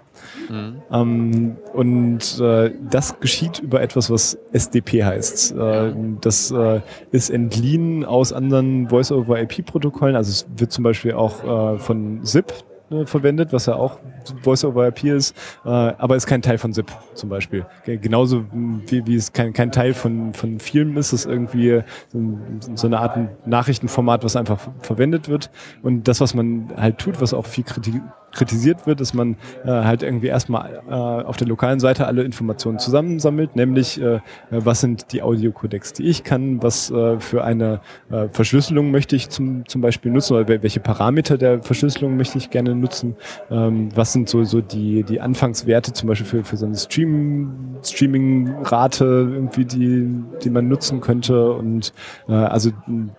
[0.48, 0.82] Mhm.
[0.90, 5.52] Ähm, und äh, das geschieht über etwas, was SDP heißt.
[5.56, 10.16] Äh, das äh, ist entliehen aus anderen Voice-over-IP-Protokollen.
[10.16, 12.52] Also es wird zum Beispiel auch äh, von ZIP
[12.90, 13.98] äh, verwendet, was ja auch
[14.42, 17.66] Voice-over-IP ist, äh, aber ist kein Teil von ZIP zum Beispiel.
[17.84, 18.44] Genauso
[18.86, 22.38] wie, wie es kein, kein Teil von, von Filmen ist, ist irgendwie so,
[22.74, 25.50] so eine Art Nachrichtenformat, was einfach verwendet wird.
[25.82, 28.00] Und das, was man halt tut, was auch viel Kritik
[28.32, 32.78] kritisiert wird, dass man äh, halt irgendwie erstmal äh, auf der lokalen Seite alle Informationen
[32.78, 34.20] zusammensammelt, nämlich äh,
[34.50, 39.28] was sind die Audiocodecs, die ich kann, was äh, für eine äh, Verschlüsselung möchte ich
[39.30, 43.16] zum, zum Beispiel nutzen oder welche Parameter der Verschlüsselung möchte ich gerne nutzen,
[43.50, 47.78] ähm, was sind so, so die, die Anfangswerte zum Beispiel für, für so eine Stream,
[47.82, 50.08] Streaming-Rate irgendwie, die,
[50.42, 51.92] die man nutzen könnte und
[52.28, 52.70] äh, also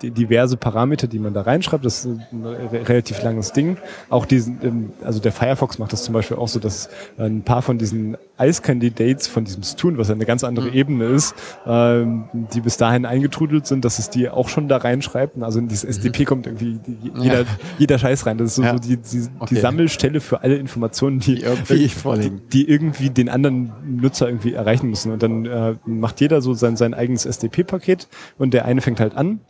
[0.01, 3.78] diverse Parameter, die man da reinschreibt, das ist ein relativ langes Ding.
[4.10, 7.61] Auch diesen, ähm, also der Firefox macht das zum Beispiel auch so, dass ein paar
[7.61, 10.73] von diesen Ice-Candidates von diesem Stun, was ja eine ganz andere mhm.
[10.73, 11.35] Ebene ist,
[11.65, 15.41] ähm, die bis dahin eingetrudelt sind, dass es die auch schon da reinschreibt.
[15.41, 15.89] Also in dieses mhm.
[15.89, 16.79] SDP kommt irgendwie
[17.15, 17.47] jeder, ja.
[17.77, 18.37] jeder Scheiß rein.
[18.37, 18.73] Das ist so, ja.
[18.73, 19.55] so die, die, okay.
[19.55, 22.41] die, Sammelstelle für alle Informationen, die, die irgendwie vorliegen.
[22.51, 25.11] Die, die, irgendwie den anderen Nutzer irgendwie erreichen müssen.
[25.11, 29.15] Und dann äh, macht jeder so sein, sein eigenes SDP-Paket und der eine fängt halt
[29.15, 29.41] an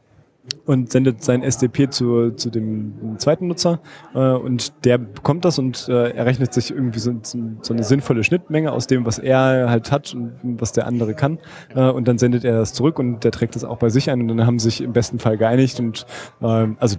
[0.66, 3.80] und sendet sein SDP zu, zu dem zweiten Nutzer.
[4.14, 8.72] Äh, und der bekommt das und äh, errechnet sich irgendwie so, so, eine sinnvolle Schnittmenge
[8.72, 11.40] aus dem, was er halt hat und was der andere kann.
[11.76, 14.22] Äh, und dann sendet er das zurück und der trägt das auch bei sich ein
[14.22, 16.06] und dann haben sich im besten Fall geeinigt und
[16.42, 16.98] äh, also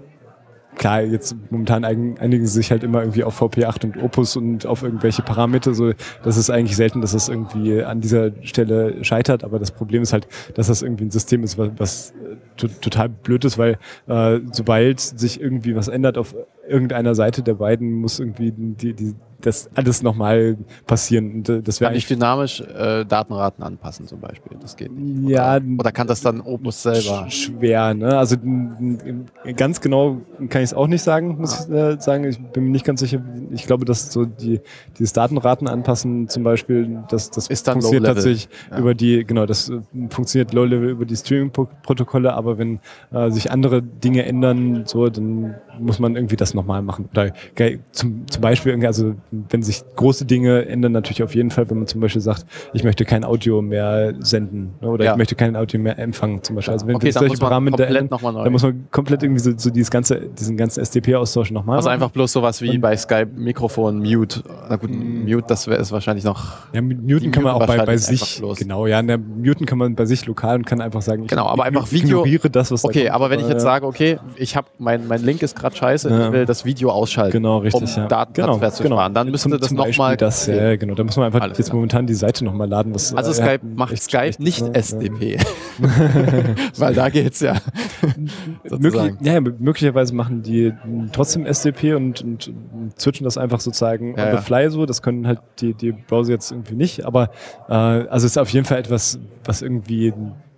[0.77, 4.83] klar, jetzt momentan einigen sie sich halt immer irgendwie auf VP8 und Opus und auf
[4.83, 5.75] irgendwelche Parameter.
[5.75, 5.93] So,
[6.23, 9.45] das ist eigentlich selten, dass das irgendwie an dieser Stelle scheitert.
[9.45, 12.15] Aber das Problem ist halt, dass das irgendwie ein System ist, was, was
[12.63, 16.35] äh, total blöd ist, weil äh, sobald sich irgendwie was ändert auf
[16.69, 21.43] irgendeiner Seite der beiden, muss irgendwie die, die das alles nochmal passieren.
[21.43, 24.57] Das kann ich dynamisch äh, Datenraten anpassen zum Beispiel.
[24.61, 25.25] Das geht nicht.
[25.25, 25.61] Oder, ja.
[25.79, 27.27] Oder kann das dann Opus selber?
[27.29, 28.19] Schwer, ne?
[28.19, 28.37] Also
[29.57, 32.25] ganz genau kann ich es auch nicht sagen, muss ich äh, sagen.
[32.25, 33.23] Ich bin mir nicht ganz sicher.
[33.51, 34.61] Ich glaube, dass so die
[34.99, 38.79] dieses Datenraten anpassen zum Beispiel, das, das Ist dann funktioniert tatsächlich ja.
[38.79, 39.81] über die, genau, das äh,
[40.11, 42.81] funktioniert Low-Level über die Streaming-Protokolle, aber wenn
[43.13, 47.09] äh, sich andere Dinge ändern, so, dann muss man irgendwie das nochmal machen.
[47.13, 47.33] Oder
[47.93, 51.87] zum, zum Beispiel, also wenn sich große Dinge ändern, natürlich auf jeden Fall, wenn man
[51.87, 55.13] zum Beispiel sagt, ich möchte kein Audio mehr senden ne, oder ja.
[55.13, 56.73] ich möchte kein Audio mehr empfangen zum Beispiel.
[56.73, 60.21] Also wenn okay, solche Parameter ändern, dann muss man komplett irgendwie so, so dieses ganze,
[60.21, 61.95] diesen ganzen SDP-Austausch nochmal Also machen.
[61.95, 64.43] einfach bloß sowas wie Und bei Skype Mikrofon Mute.
[64.69, 65.25] Na gut, mm.
[65.25, 66.53] Mute, das wäre es wahrscheinlich noch.
[66.73, 70.07] Ja, muten kann man auch bei, bei sich, genau, ja, der Muten kann man bei
[70.07, 73.07] sich lokal und kann einfach sagen, ich genau, aber einfach Video, ignoriere das, was Okay,
[73.07, 76.11] da aber wenn ich jetzt sage, okay, ich habe mein, mein Link ist gerade scheiße,
[76.11, 76.27] ja.
[76.27, 78.09] ich will das Video ausschalten, genau, richtig, um ja.
[78.09, 79.15] Datentransfer genau, zu sparen.
[79.25, 80.17] Dann müsste das nochmal.
[80.17, 80.95] Das, ja, genau.
[80.95, 81.77] Da muss man einfach Alles jetzt klar.
[81.77, 82.95] momentan die Seite nochmal laden.
[82.95, 84.75] Was, also äh, Skype macht Skype nicht ne?
[84.75, 85.39] SDP.
[86.79, 87.57] Weil da geht's ja.
[88.79, 90.73] Möglich, ja, möglicherweise machen die
[91.13, 92.53] trotzdem SDP und, und
[92.99, 94.87] switchen das einfach sozusagen ja, on the fly so.
[94.87, 97.05] Das können halt die, die Browser jetzt irgendwie nicht.
[97.05, 97.31] Aber
[97.69, 100.13] äh, also es ist auf jeden Fall etwas, was irgendwie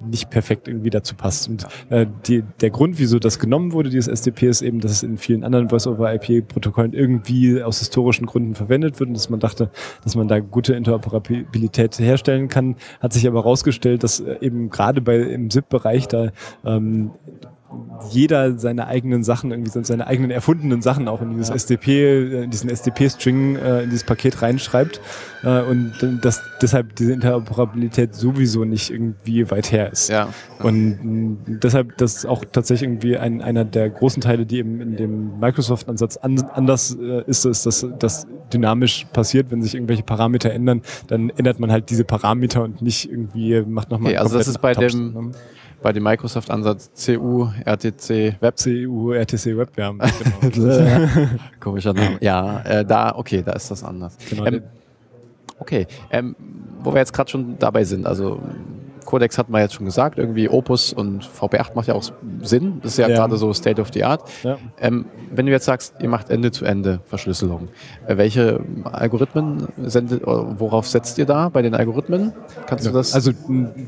[0.09, 1.49] nicht perfekt irgendwie dazu passt.
[1.49, 5.03] Und äh, die, der Grund, wieso das genommen wurde, dieses SDP, ist eben, dass es
[5.03, 9.71] in vielen anderen Voice-over-IP-Protokollen irgendwie aus historischen Gründen verwendet wird und dass man dachte,
[10.05, 12.77] dass man da gute Interoperabilität herstellen kann.
[13.01, 16.31] Hat sich aber herausgestellt, dass äh, eben gerade bei im SIP-Bereich da
[16.65, 17.11] ähm,
[18.11, 21.55] jeder seine eigenen Sachen, irgendwie seine eigenen erfundenen Sachen auch in dieses ja.
[21.55, 25.01] SDP, äh, in diesen SDP-String, äh, in dieses Paket reinschreibt
[25.43, 25.93] äh, und
[26.23, 30.09] dass deshalb diese Interoperabilität sowieso nicht irgendwie weit her ist.
[30.09, 30.29] Ja.
[30.61, 34.97] Und deshalb, das ist auch tatsächlich irgendwie ein, einer der großen Teile, die eben in
[34.97, 36.97] dem Microsoft-Ansatz an, anders
[37.27, 41.91] ist, ist, dass, dass dynamisch passiert, wenn sich irgendwelche Parameter ändern, dann ändert man halt
[41.91, 45.31] diese Parameter und nicht irgendwie macht nochmal okay, Also das ist bei dem, ne?
[45.83, 48.57] Bei dem Microsoft-Ansatz CU, RTC Web.
[48.57, 49.93] CU, RTC Web, ja.
[50.41, 51.29] Genau.
[51.61, 52.19] Komischer Name.
[52.21, 54.17] Ja, äh, da, okay, da ist das anders.
[54.29, 54.47] Genau.
[54.47, 54.63] Ähm,
[55.59, 56.37] okay, ähm,
[56.83, 58.41] wo wir jetzt gerade schon dabei sind, also
[59.05, 62.05] Codex hat man jetzt schon gesagt, irgendwie Opus und VP8 macht ja auch
[62.43, 62.81] Sinn.
[62.83, 63.17] Das ist ja, ja.
[63.17, 64.29] gerade so State of the Art.
[64.43, 64.59] Ja.
[64.79, 67.69] Ähm, wenn du jetzt sagst, ihr macht Ende-zu-Ende-Verschlüsselung,
[68.07, 72.33] äh, welche Algorithmen sendet, worauf setzt ihr da bei den Algorithmen?
[72.67, 72.91] Kannst ja.
[72.91, 73.15] du das?
[73.15, 73.33] Also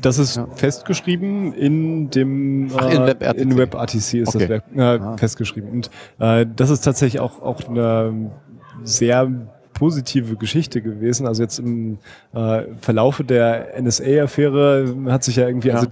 [0.01, 3.41] das ist festgeschrieben in dem Ach, in WebRTC.
[3.41, 4.47] In WebRTC ist okay.
[4.47, 5.17] das äh, ah.
[5.17, 5.69] festgeschrieben.
[5.69, 5.89] Und
[6.19, 8.31] äh, das ist tatsächlich auch, auch eine
[8.83, 9.31] sehr
[9.75, 11.27] positive Geschichte gewesen.
[11.27, 11.99] Also jetzt im
[12.33, 15.75] äh, Verlaufe der NSA-Affäre hat sich ja irgendwie, ja.
[15.75, 15.87] also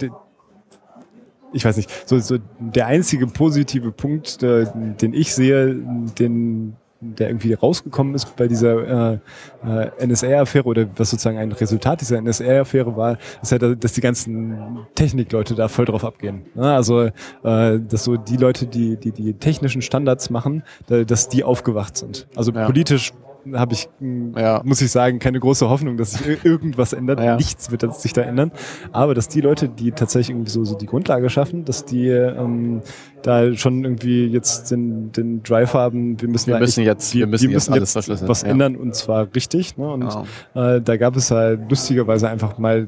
[1.53, 5.75] ich weiß nicht, so, so der einzige positive Punkt, der, den ich sehe,
[6.17, 9.19] den der irgendwie rausgekommen ist bei dieser äh,
[9.65, 14.79] äh, NSA-Affäre oder was sozusagen ein Resultat dieser NSA-Affäre war, ist ja, dass die ganzen
[14.95, 16.45] Technikleute da voll drauf abgehen.
[16.55, 17.11] Ja, also, äh,
[17.43, 22.27] dass so die Leute, die, die die technischen Standards machen, dass die aufgewacht sind.
[22.35, 22.65] Also ja.
[22.65, 23.11] politisch
[23.53, 24.61] habe ich, hm, ja.
[24.63, 27.19] muss ich sagen, keine große Hoffnung, dass sich irgendwas ändert.
[27.19, 27.35] Ja.
[27.35, 28.51] Nichts wird sich da ändern.
[28.91, 32.81] Aber dass die Leute, die tatsächlich irgendwie so, so die Grundlage schaffen, dass die ähm,
[33.23, 37.49] da schon irgendwie jetzt den, den Drive haben, wir müssen, wir müssen jetzt, wir müssen,
[37.49, 38.49] wir müssen jetzt, jetzt was ja.
[38.49, 39.77] ändern und zwar richtig.
[39.77, 39.91] Ne?
[39.91, 40.25] Und genau.
[40.55, 42.87] äh, da gab es halt lustigerweise einfach mal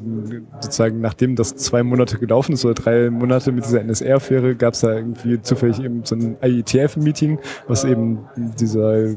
[0.60, 4.82] sozusagen, nachdem das zwei Monate gelaufen ist oder drei Monate mit dieser NSR-Affäre, gab es
[4.82, 9.16] da irgendwie zufällig eben so ein IETF-Meeting, was eben dieser äh,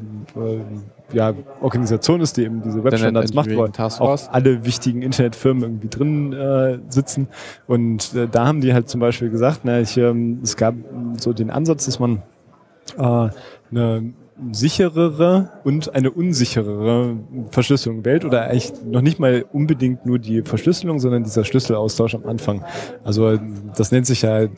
[1.12, 6.32] ja, Organisation ist, die eben diese Webstandards macht, wo auch alle wichtigen Internetfirmen irgendwie drin
[6.32, 7.28] äh, sitzen.
[7.66, 10.74] Und äh, da haben die halt zum Beispiel gesagt, na, ich, ähm, es gab
[11.18, 12.22] so den Ansatz, dass man
[12.98, 13.28] äh,
[13.70, 14.12] eine
[14.52, 17.16] sicherere und eine unsicherere
[17.50, 22.24] Verschlüsselung wählt oder eigentlich noch nicht mal unbedingt nur die Verschlüsselung, sondern dieser Schlüsselaustausch am
[22.26, 22.64] Anfang.
[23.04, 23.38] Also
[23.76, 24.48] das nennt sich ja,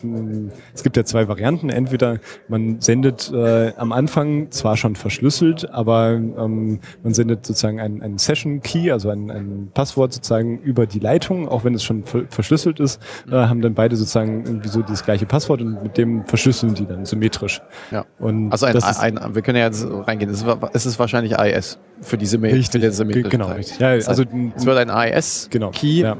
[0.75, 1.71] es gibt ja zwei Varianten.
[1.71, 2.19] Entweder
[2.49, 8.19] man sendet äh, am Anfang zwar schon verschlüsselt, aber ähm, man sendet sozusagen einen, einen
[8.19, 12.81] Session Key, also ein, ein Passwort sozusagen über die Leitung, auch wenn es schon verschlüsselt
[12.81, 13.01] ist,
[13.31, 16.87] äh, haben dann beide sozusagen irgendwie so das gleiche Passwort und mit dem verschlüsseln die
[16.87, 17.63] dann symmetrisch.
[17.91, 18.05] Ja.
[18.19, 20.31] Und also ein, ein, ein, wir können ja jetzt reingehen.
[20.31, 22.55] Es ist, es ist wahrscheinlich AES für diese Mail.
[22.55, 22.83] Richtig,
[23.31, 23.49] genau.
[23.49, 23.79] Richtig.
[23.79, 24.25] Ja, also,
[24.57, 26.17] es wird ein AES-Key genau, ja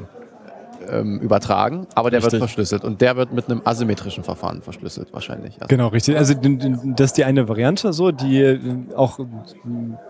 [0.89, 2.33] ähm, übertragen, aber der richtig.
[2.33, 5.55] wird verschlüsselt und der wird mit einem asymmetrischen Verfahren verschlüsselt wahrscheinlich.
[5.55, 6.17] Also genau, richtig.
[6.17, 8.59] Also das ist die eine Variante so, die äh,
[8.95, 9.23] auch äh,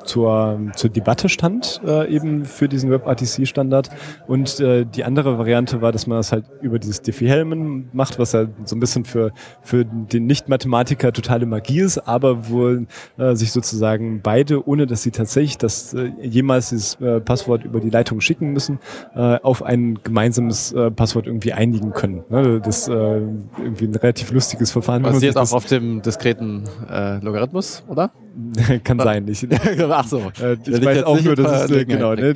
[0.04, 3.90] zur, zur Debatte stand, äh, eben für diesen WebRTC-Standard.
[4.28, 8.34] Und äh, die andere Variante war, dass man das halt über dieses Diffie-Hellman macht, was
[8.34, 13.52] ja so ein bisschen für, für den Nicht-Mathematiker totale Magie ist, aber wo äh, sich
[13.52, 18.54] sozusagen beide, ohne dass sie tatsächlich das äh, jemals dieses Passwort über die Leitung schicken
[18.54, 18.80] müssen,
[19.14, 22.24] auf ein gemeinsames äh, Passwort irgendwie einigen können.
[22.30, 22.62] Ne?
[22.64, 25.02] Das ist äh, irgendwie ein relativ lustiges Verfahren.
[25.02, 28.12] Basiert auch auf dem diskreten äh, Logarithmus, oder?
[28.84, 29.28] Kann sein.
[29.28, 29.48] Ich,
[29.90, 30.32] Ach so.
[30.42, 32.14] Äh, ich, ich weiß auch nur, dass es, äh, genau.
[32.16, 32.36] Ne,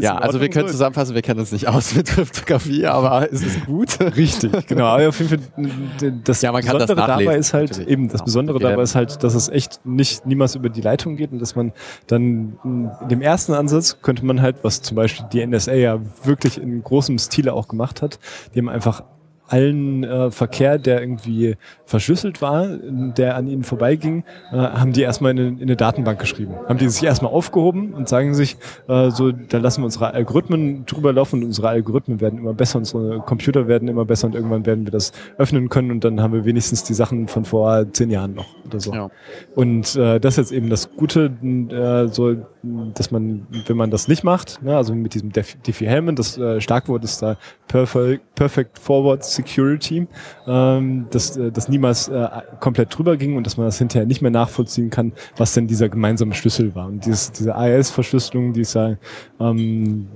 [0.00, 3.64] ja, also wir können zusammenfassen, wir kennen uns nicht aus mit Kryptographie, aber es ist
[3.64, 3.98] gut.
[4.16, 4.86] Richtig, genau.
[4.86, 7.90] Aber auf jeden Fall, das ja, Besondere das dabei ist halt, natürlich.
[7.90, 8.68] eben, das Besondere okay.
[8.70, 11.72] dabei ist halt, dass es echt nicht niemals über die Leitung geht und dass man
[12.06, 16.60] dann in dem ersten Ansatz könnte man halt, was zum Beispiel die NSA ja wirklich
[16.60, 18.18] in großem Stile auch gemacht hat,
[18.54, 19.02] die haben einfach
[19.50, 25.32] allen äh, Verkehr, der irgendwie verschlüsselt war, der an ihnen vorbeiging, äh, haben die erstmal
[25.32, 26.54] in, in, eine Datenbank geschrieben.
[26.68, 28.56] Haben die sich erstmal aufgehoben und sagen sich,
[28.88, 32.78] äh, so, da lassen wir unsere Algorithmen drüber laufen und unsere Algorithmen werden immer besser,
[32.78, 36.32] unsere Computer werden immer besser und irgendwann werden wir das öffnen können und dann haben
[36.32, 38.92] wir wenigstens die Sachen von vor zehn Jahren noch oder so.
[38.92, 39.10] Ja.
[39.54, 44.06] Und äh, das ist jetzt eben das Gute, äh, so, dass man, wenn man das
[44.06, 47.36] nicht macht, ne, also mit diesem Diffie-Hellman, das äh, Starkwort ist da
[47.68, 50.06] Perfect, Perfect Forward Security,
[50.46, 52.28] ähm, dass äh, das niemals äh,
[52.60, 55.88] komplett drüber ging und dass man das hinterher nicht mehr nachvollziehen kann, was denn dieser
[55.88, 56.86] gemeinsame Schlüssel war.
[56.86, 58.96] Und dieses, diese AES-Verschlüsselung, die ist ja
[59.40, 60.08] ähm,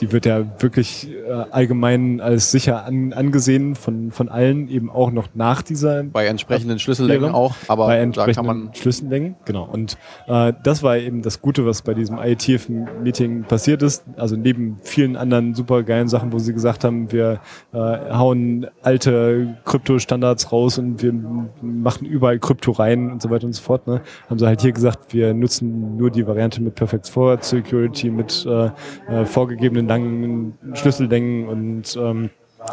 [0.00, 5.10] die wird ja wirklich äh, allgemein als sicher an, angesehen von, von allen, eben auch
[5.10, 6.02] noch nach dieser.
[6.04, 9.68] Bei entsprechenden Schlüssellängen auch, aber bei entsprechenden da kann man Schlüssellängen, genau.
[9.70, 14.04] Und äh, das war eben das Gute, was bei diesem IETF-Meeting passiert ist.
[14.16, 17.40] Also neben vielen anderen super geilen Sachen, wo sie gesagt haben, wir
[17.72, 21.12] äh, hauen alte Krypto-Standards raus und wir
[21.62, 24.72] machen überall Krypto rein und so weiter und so fort, ne, haben sie halt hier
[24.72, 28.70] gesagt, wir nutzen nur die Variante mit Perfect Forward Security, mit äh,
[29.08, 32.30] äh, vorgegebenen langen Schlüsseldängen und ähm,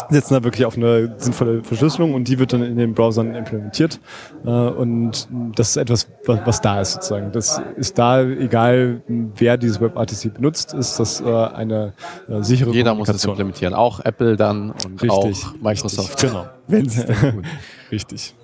[0.09, 3.99] setzen da wirklich auf eine sinnvolle Verschlüsselung und die wird dann in den Browsern implementiert.
[4.45, 7.31] Äh, und das ist etwas, was, da ist sozusagen.
[7.31, 11.93] Das ist da, egal wer dieses WebRTC benutzt, ist das äh, eine
[12.29, 16.13] äh, sichere Jeder muss es implementieren, auch Apple dann und richtig, auch Microsoft.
[16.13, 16.45] Richtig, genau.
[16.67, 17.05] Wenn es
[17.91, 18.35] Richtig.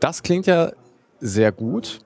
[0.00, 0.72] Das klingt ja
[1.20, 2.00] sehr gut.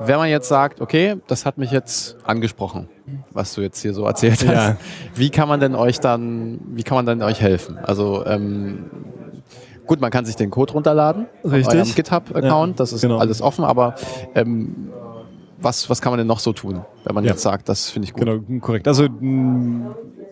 [0.00, 2.88] Wenn man jetzt sagt, okay, das hat mich jetzt angesprochen,
[3.32, 4.76] was du jetzt hier so erzählt hast, ja.
[5.14, 7.78] wie kann man denn euch dann, wie kann man denn euch helfen?
[7.78, 8.90] Also ähm,
[9.86, 11.94] gut, man kann sich den Code runterladen Richtig.
[11.94, 13.18] GitHub-Account, ja, das ist genau.
[13.18, 13.94] alles offen, aber
[14.34, 14.92] ähm,
[15.60, 17.30] was, was kann man denn noch so tun, wenn man ja.
[17.30, 18.24] jetzt sagt, das finde ich gut?
[18.24, 18.86] Genau, korrekt.
[18.86, 19.08] Also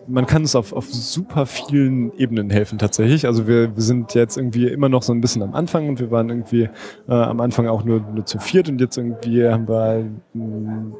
[0.07, 3.25] man kann es auf, auf super vielen Ebenen helfen tatsächlich.
[3.25, 6.11] Also wir, wir sind jetzt irgendwie immer noch so ein bisschen am Anfang und wir
[6.11, 6.69] waren irgendwie
[7.07, 10.95] äh, am Anfang auch nur, nur zu viert und jetzt irgendwie haben wir mh,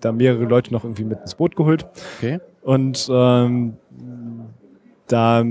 [0.00, 1.86] da mehrere Leute noch irgendwie mit ins Boot geholt.
[2.18, 2.40] Okay.
[2.62, 3.74] Und ähm,
[5.06, 5.44] da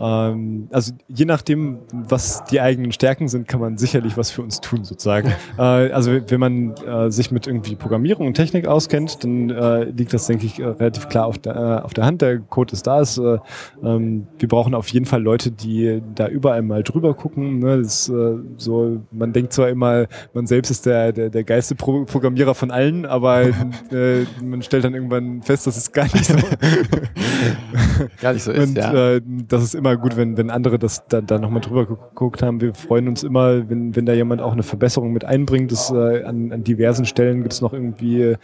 [0.00, 4.60] ähm, also je nachdem, was die eigenen Stärken sind, kann man sicherlich was für uns
[4.60, 5.32] tun, sozusagen.
[5.58, 10.12] äh, also wenn man äh, sich mit irgendwie Programmierung und Technik auskennt, dann äh, liegt
[10.12, 12.22] das, denke ich, äh, relativ klar auf der, äh, auf der Hand.
[12.22, 13.00] Der Code ist da.
[13.00, 13.38] Ist, äh,
[13.82, 17.58] ähm, wir brauchen auf jeden Fall Leute, die da überall mal drüber gucken.
[17.58, 17.78] Ne?
[17.82, 18.10] Das
[18.56, 22.70] so, man denkt zwar immer, man selbst ist der, der, der geilste Pro Programmierer von
[22.70, 23.46] allen, aber
[24.42, 26.34] man stellt dann irgendwann fest, das ist gar nicht so.
[28.20, 29.20] gar nicht so ist, und, ja.
[29.20, 32.60] das ist immer immer gut, wenn, wenn andere das da, da nochmal drüber geguckt haben.
[32.60, 35.72] Wir freuen uns immer, wenn, wenn da jemand auch eine Verbesserung mit einbringt.
[35.72, 38.36] Das, äh, an, an diversen Stellen gibt es noch irgendwie äh,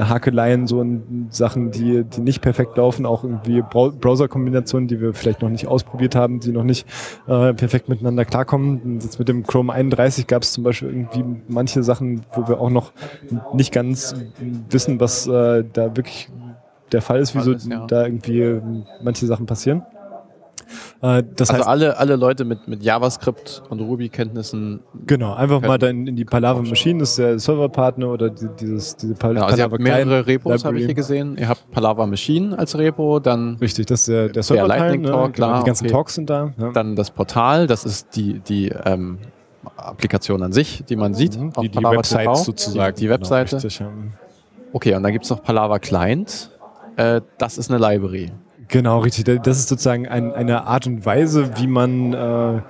[0.00, 5.42] Hakeleien, so in Sachen, die, die nicht perfekt laufen, auch irgendwie Browser-Kombinationen, die wir vielleicht
[5.42, 6.86] noch nicht ausprobiert haben, die noch nicht
[7.26, 9.00] äh, perfekt miteinander klarkommen.
[9.00, 12.70] Jetzt mit dem Chrome 31 gab es zum Beispiel irgendwie manche Sachen, wo wir auch
[12.70, 12.92] noch
[13.52, 14.14] nicht ganz
[14.70, 16.30] wissen, was äh, da wirklich
[16.92, 17.86] der Fall ist, wieso ja.
[17.86, 18.60] da irgendwie
[19.02, 19.82] manche Sachen passieren.
[21.00, 24.80] Äh, das also heißt, alle, alle Leute mit, mit JavaScript und Ruby-Kenntnissen.
[25.06, 28.96] Genau, einfach mal dann in die Palava Machine, das ist der Serverpartner oder die, dieses,
[28.96, 31.36] diese Pal genau, also Palava ihr habt mehrere Repos, habe ich hier gesehen.
[31.38, 33.56] Ihr habt Palava Machine als Repo, dann.
[33.56, 34.68] Richtig, das ist der, der Server.
[34.68, 35.32] Der Lightning Talk, ne?
[35.32, 35.48] klar.
[35.48, 35.92] Genau, die ganzen okay.
[35.92, 36.52] Talks sind da.
[36.58, 36.72] Ja.
[36.72, 39.18] Dann das Portal, das ist die, die ähm,
[39.76, 41.38] Applikation an sich, die man sieht.
[41.38, 42.96] Mhm, die, die Website sozusagen.
[42.96, 43.56] Die, die Webseite.
[43.56, 43.90] Genau, richtig, ja.
[44.72, 46.50] Okay, und dann gibt es noch Palava Client.
[46.96, 48.32] Äh, das ist eine Library.
[48.68, 49.42] Genau, richtig.
[49.42, 52.60] Das ist sozusagen ein, eine Art und Weise, wie man äh,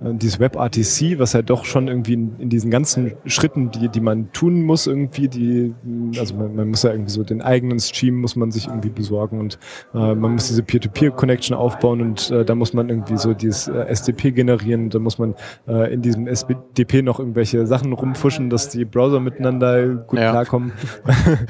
[0.00, 4.00] äh, dieses WebRTC, was ja doch schon irgendwie in, in, diesen ganzen Schritten, die, die
[4.00, 5.74] man tun muss, irgendwie, die,
[6.18, 9.40] also man, man, muss ja irgendwie so den eigenen Stream muss man sich irgendwie besorgen
[9.40, 9.58] und
[9.94, 13.86] äh, man muss diese Peer-to-Peer-Connection aufbauen und äh, da muss man irgendwie so dieses äh,
[13.86, 15.34] SDP generieren, da muss man
[15.66, 20.30] äh, in diesem SDP noch irgendwelche Sachen rumfuschen, dass die Browser miteinander gut ja.
[20.30, 20.72] klarkommen.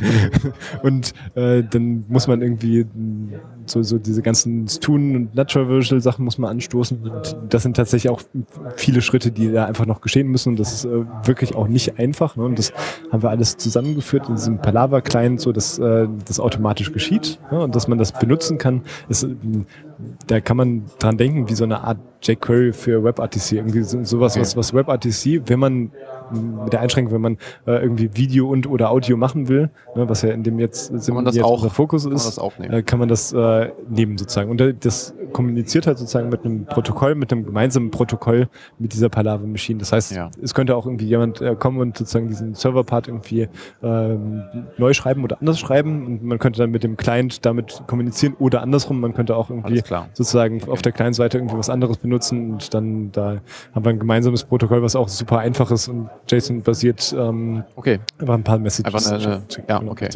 [0.82, 2.86] und äh, dann muss man irgendwie
[3.70, 8.10] so, so diese ganzen Stun und Natural Sachen muss man anstoßen und das sind tatsächlich
[8.10, 8.22] auch
[8.76, 10.50] viele Schritte, die da einfach noch geschehen müssen.
[10.50, 12.36] Und das ist äh, wirklich auch nicht einfach.
[12.36, 12.44] Ne?
[12.44, 12.72] Und das
[13.10, 17.60] haben wir alles zusammengeführt in diesem Palava-Client, so dass äh, das automatisch geschieht ne?
[17.60, 18.82] und dass man das benutzen kann.
[19.08, 19.26] Ist,
[20.26, 23.52] da kann man dran denken, wie so eine Art jQuery für WebRTC.
[23.52, 24.40] Irgendwie sowas, okay.
[24.40, 25.90] was, was WebRTC, wenn man
[26.64, 30.22] mit der Einschränkung, wenn man äh, irgendwie Video und oder Audio machen will, ne, was
[30.22, 32.74] ja in dem jetzt, kann man das jetzt auch, unser Fokus kann ist, man das
[32.74, 34.50] äh, kann man das äh, nehmen sozusagen.
[34.50, 39.08] Und äh, das kommuniziert halt sozusagen mit einem Protokoll, mit einem gemeinsamen Protokoll mit dieser
[39.08, 39.78] Palava Machine.
[39.78, 40.30] Das heißt, ja.
[40.42, 43.48] es könnte auch irgendwie jemand äh, kommen und sozusagen diesen Server-Part irgendwie
[43.82, 44.42] ähm,
[44.78, 48.62] neu schreiben oder anders schreiben und man könnte dann mit dem Client damit kommunizieren oder
[48.62, 49.82] andersrum, man könnte auch irgendwie
[50.12, 50.70] sozusagen okay.
[50.70, 53.40] auf der Client-Seite irgendwie was anderes benutzen und dann da
[53.74, 58.00] haben wir ein gemeinsames Protokoll, was auch super einfach ist und JSON-basiert ähm, okay.
[58.18, 58.92] einfach ein paar Messages.
[58.92, 60.08] Einfach eine, ja, okay.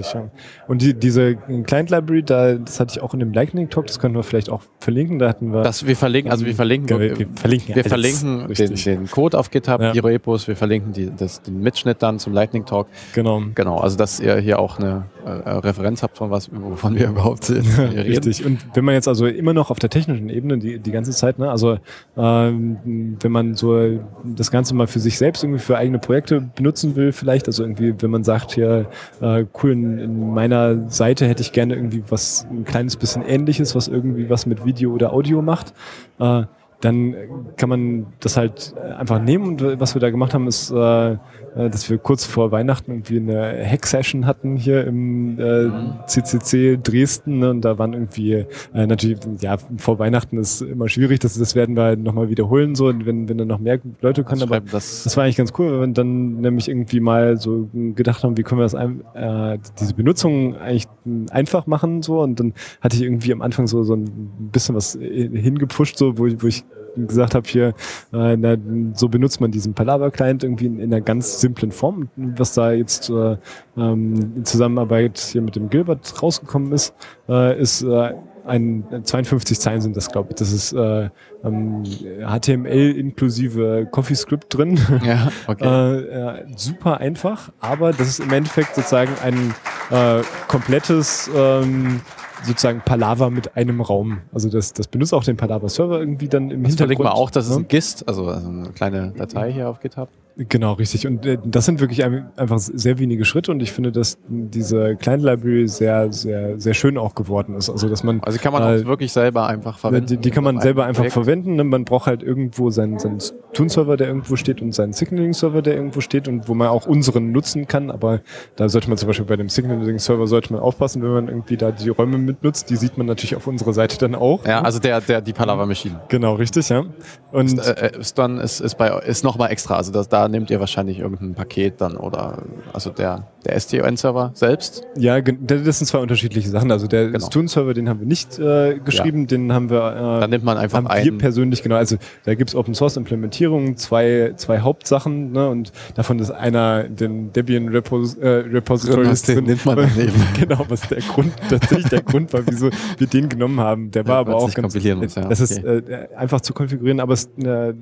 [0.68, 4.22] Und die, diese Client-Library, da, das hatte ich auch in dem Lightning-Talk, das können wir
[4.22, 5.62] vielleicht auch verlinken, da hatten wir...
[5.62, 6.88] Das, wir verlinken, also wir verlinken...
[6.88, 9.92] Ja, wir, wir, verlinken, wir verlinken den, den, Code auf GitHub, ja.
[9.92, 12.86] die Repos, wir verlinken die, das, den Mitschnitt dann zum Lightning-Talk.
[13.14, 13.42] Genau.
[13.54, 17.44] Genau, also dass ihr hier auch eine äh, Referenz habt von was, wovon wir überhaupt
[17.46, 17.66] sind.
[17.78, 18.44] Richtig.
[18.44, 21.38] Und wenn man jetzt also immer noch auf der technischen Ebene die, die ganze Zeit,
[21.38, 21.78] ne, also
[22.16, 26.96] ähm, wenn man so das Ganze mal für sich selbst irgendwie für eigene Projekte benutzen
[26.96, 28.86] will, vielleicht, also irgendwie, wenn man sagt, hier,
[29.20, 33.74] äh, cool, in, in meiner Seite hätte ich gerne irgendwie was ein kleines bisschen ähnliches,
[33.74, 35.74] was irgendwie was mit Video oder Audio macht,
[36.18, 36.44] äh,
[36.80, 37.14] dann
[37.56, 41.16] kann man das halt einfach nehmen und was wir da gemacht haben, ist äh,
[41.56, 45.68] äh, dass wir kurz vor Weihnachten irgendwie eine Hack-Session hatten hier im äh,
[46.06, 47.40] CCC Dresden.
[47.40, 47.50] Ne?
[47.50, 51.76] Und da waren irgendwie äh, natürlich, ja, vor Weihnachten ist immer schwierig, das, das werden
[51.76, 54.42] wir nochmal wiederholen, so, wenn, wenn dann noch mehr Leute können.
[54.42, 58.36] Aber das, das war eigentlich ganz cool, wir dann nämlich irgendwie mal so gedacht haben,
[58.36, 60.86] wie können wir das ein, äh, diese Benutzung eigentlich
[61.30, 64.92] einfach machen so und dann hatte ich irgendwie am Anfang so so ein bisschen was
[65.00, 66.64] hingepusht so wo, wo ich
[66.96, 67.68] gesagt habe hier
[68.12, 68.56] äh, na,
[68.94, 72.72] so benutzt man diesen Palaver Client irgendwie in, in, einer ganz simplen Form was da
[72.72, 73.36] jetzt äh,
[73.76, 76.94] ähm, in Zusammenarbeit hier mit dem Gilbert rausgekommen ist
[77.28, 78.14] äh, ist äh,
[78.46, 80.36] ein 52 Zeilen sind das, glaube ich.
[80.36, 81.08] Das ist äh,
[81.44, 84.78] ähm, HTML inklusive CoffeeScript drin.
[85.04, 85.64] Ja, okay.
[85.64, 89.54] äh, äh, super einfach, aber das ist im Endeffekt sozusagen ein
[89.90, 92.00] äh, komplettes ähm,
[92.44, 94.20] sozusagen Palaver mit einem Raum.
[94.32, 97.00] Also das, das benutzt auch den Palaver-Server irgendwie dann im das Hintergrund.
[97.00, 97.52] Das mal auch, dass ne?
[97.52, 100.08] es ein GIST, also, also eine kleine Datei hier auf GitHub.
[100.48, 101.06] Genau, richtig.
[101.06, 105.22] Und äh, das sind wirklich einfach sehr wenige Schritte und ich finde, dass diese Client
[105.22, 107.68] Library sehr, sehr, sehr schön auch geworden ist.
[107.68, 108.20] Also, dass man.
[108.22, 110.06] Also, kann man äh, auch wirklich selber einfach verwenden.
[110.06, 111.12] Die, die kann man selber einfach Projekt.
[111.12, 111.56] verwenden.
[111.56, 111.64] Ne?
[111.64, 113.18] Man braucht halt irgendwo seinen, seinen
[113.52, 117.32] Tune-Server, der irgendwo steht und seinen Signaling-Server, der irgendwo steht und wo man auch unseren
[117.32, 117.90] nutzen kann.
[117.90, 118.20] Aber
[118.56, 121.70] da sollte man zum Beispiel bei dem Signaling-Server sollte man aufpassen, wenn man irgendwie da
[121.70, 122.70] die Räume mitnutzt.
[122.70, 124.46] Die sieht man natürlich auf unserer Seite dann auch.
[124.46, 126.00] Ja, also der, der, die Palava Machine.
[126.08, 126.84] Genau, richtig, ja.
[127.30, 129.76] Und ist, äh, ist dann, ist, ist bei, ist nochmal extra.
[129.76, 134.84] Also das, da nehmt ihr wahrscheinlich irgendein Paket dann oder, also der, der STON-Server selbst?
[134.96, 136.70] Ja, das sind zwei unterschiedliche Sachen.
[136.70, 137.26] Also der genau.
[137.26, 139.26] Stun-Server, den haben wir nicht äh, geschrieben, ja.
[139.26, 139.78] den haben wir.
[139.78, 141.04] Äh, da nimmt man einfach haben einen.
[141.04, 141.76] Wir persönlich, genau.
[141.76, 145.48] Also da gibt's Open Source Implementierungen, zwei, zwei Hauptsachen, ne?
[145.48, 149.44] Und davon ist einer den Debian Repos, äh, Repository genau, drin.
[149.44, 150.22] nimmt man daneben.
[150.38, 153.90] genau, was der Grund, tatsächlich der Grund war, wieso wir den genommen haben.
[153.90, 154.74] Der war ja, aber auch ganz.
[154.74, 155.24] Muss, ja.
[155.24, 155.78] Das okay.
[155.78, 157.74] ist äh, einfach zu konfigurieren, aber es, äh,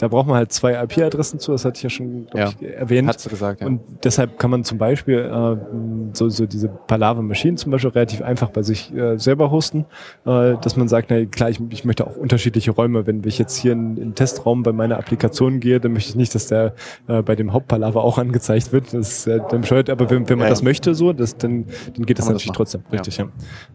[0.00, 2.48] da braucht man halt zwei IP-Adressen zu, das hatte ich ja schon ja.
[2.58, 3.06] ich, erwähnt.
[3.06, 3.66] Hast du gesagt, ja.
[3.66, 8.22] Und deshalb kann man zum Beispiel äh, so, so diese Palaver Maschinen zum Beispiel relativ
[8.22, 9.84] einfach bei sich äh, selber hosten,
[10.24, 13.06] äh, dass man sagt, na klar, ich, ich möchte auch unterschiedliche Räume.
[13.06, 16.16] Wenn ich jetzt hier in, in den Testraum bei meiner Applikation gehe, dann möchte ich
[16.16, 16.72] nicht, dass der
[17.06, 18.94] äh, bei dem Hauptpalaver auch angezeigt wird.
[18.94, 21.66] Das ist äh, dann bescheuert, aber wenn, wenn man ja, das möchte so, das, dann,
[21.94, 22.84] dann geht das natürlich das trotzdem.
[22.90, 23.26] Richtig, ja.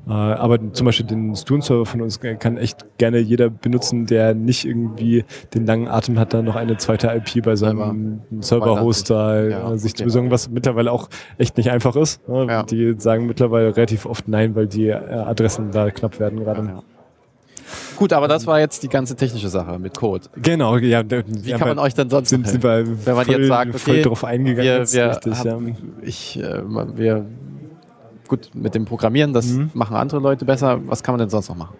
[0.08, 4.66] Äh, aber zum Beispiel den Stune-Server von uns kann echt gerne jeder benutzen, der nicht
[4.66, 5.24] irgendwie
[5.54, 9.94] den langen Atem hat, da noch eine zweite IP bei seinem Server-Hoster ja, äh, sich
[9.94, 9.98] okay.
[9.98, 12.28] zu besorgen, was mittlerweile auch echt nicht einfach ist.
[12.28, 12.48] Ne?
[12.50, 12.64] Ja.
[12.64, 16.62] Die sagen mittlerweile relativ oft nein, weil die äh, Adressen da knapp werden gerade.
[16.62, 16.84] Ja,
[17.96, 20.26] Gut, aber das war jetzt die ganze technische Sache mit Code.
[20.36, 21.04] Genau, ja.
[21.10, 23.80] Wie kann man euch denn sonst sind Sie bei wenn man voll, jetzt sagt, okay,
[23.80, 25.76] voll drauf eingegangen wir, wir richtig, haben, ja.
[26.02, 26.62] ich, äh,
[26.96, 27.26] wir,
[28.28, 29.72] gut, mit dem Programmieren, das mhm.
[29.74, 30.80] machen andere Leute besser.
[30.86, 31.76] Was kann man denn sonst noch machen?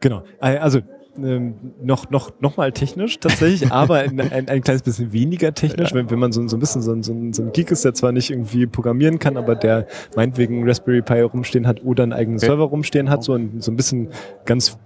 [0.00, 0.80] Genau, also
[1.22, 5.90] ähm, noch, noch, noch mal technisch tatsächlich, aber ein, ein, ein, kleines bisschen weniger technisch,
[5.90, 5.96] ja.
[5.96, 7.84] wenn, wenn man so, so ein bisschen so, ein, so, ein, so ein Geek ist,
[7.84, 9.86] der zwar nicht irgendwie programmieren kann, aber der
[10.16, 12.46] meinetwegen Raspberry Pi rumstehen hat oder einen eigenen okay.
[12.46, 14.08] Server rumstehen hat, so, ein, so ein bisschen
[14.44, 14.78] ganz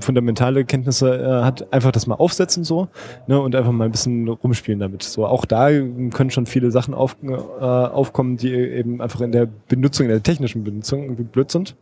[0.00, 2.88] fundamentale Kenntnisse äh, hat, einfach das mal aufsetzen so
[3.26, 5.02] ne, und einfach mal ein bisschen rumspielen damit.
[5.02, 9.48] So auch da können schon viele Sachen auf, äh, aufkommen, die eben einfach in der
[9.68, 11.76] Benutzung, in der technischen Benutzung irgendwie blöd sind.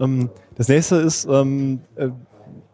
[0.00, 2.08] Ähm, das nächste ist, ähm, äh,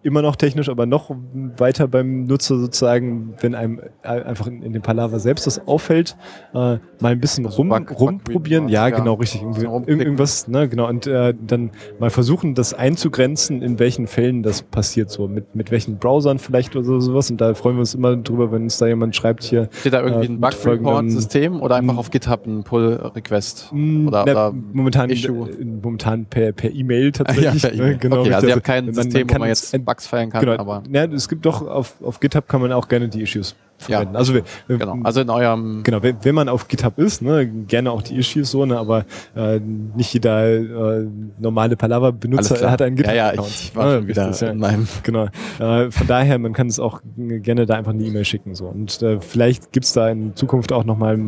[0.03, 1.11] immer noch technisch, aber noch
[1.57, 6.17] weiter beim Nutzer sozusagen, wenn einem einfach in, in dem Palaver selbst das auffällt,
[6.55, 8.65] äh, mal ein bisschen also rum, Bug, rumprobieren.
[8.65, 9.43] Bug ja, ja, genau, richtig.
[9.43, 10.89] irgendwas, ne, genau.
[10.89, 15.73] Und äh, dann mal versuchen, das einzugrenzen, in welchen Fällen das passiert, so mit, mit
[15.73, 17.31] welchen Browsern vielleicht oder so, sowas.
[17.31, 19.69] Und da freuen wir uns immer drüber, wenn uns da jemand schreibt hier.
[19.73, 23.73] Steht da irgendwie äh, ein Bug-Report-System oder einfach auf GitHub ein Pull-Request?
[23.73, 25.49] Oder, oder momentan, Issue?
[25.83, 27.63] momentan per E-Mail e tatsächlich.
[27.63, 30.29] ja, per e genau, okay, also ihr habt kein System, wo man jetzt Bugs feiern
[30.29, 30.43] kann.
[30.43, 30.59] Genau.
[30.59, 34.13] Aber ja, es gibt doch auf, auf GitHub kann man auch gerne die Issues verwenden.
[34.13, 34.99] Ja, also, wir, genau.
[35.03, 38.51] Also in eurem genau, wenn, wenn, man auf GitHub ist, ne, gerne auch die Issues
[38.51, 41.07] so, ne, aber äh, nicht jeder äh,
[41.39, 43.15] normale Palaver-Benutzer hat einen GitHub.
[43.15, 44.49] Ja, ja, ich war schon wieder ja.
[44.49, 44.87] in meinem.
[45.05, 45.29] Genau.
[45.59, 48.67] Äh, von daher, man kann es auch gerne da einfach eine E-Mail schicken so.
[48.67, 51.19] Und äh, vielleicht gibt's da in Zukunft auch nochmal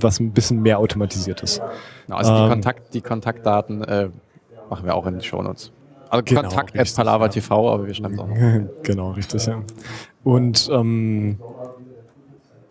[0.00, 1.62] was ein bisschen mehr automatisiert ist.
[2.06, 4.08] Genau, also ähm, die, Kontakt, die Kontaktdaten äh,
[4.68, 5.70] machen wir auch in die Shownotes.
[6.08, 8.36] Also genau, Kontakt at Palava TV, aber wir schreiben es auch noch.
[8.82, 9.62] genau, richtig, ja.
[10.22, 11.38] Und ähm,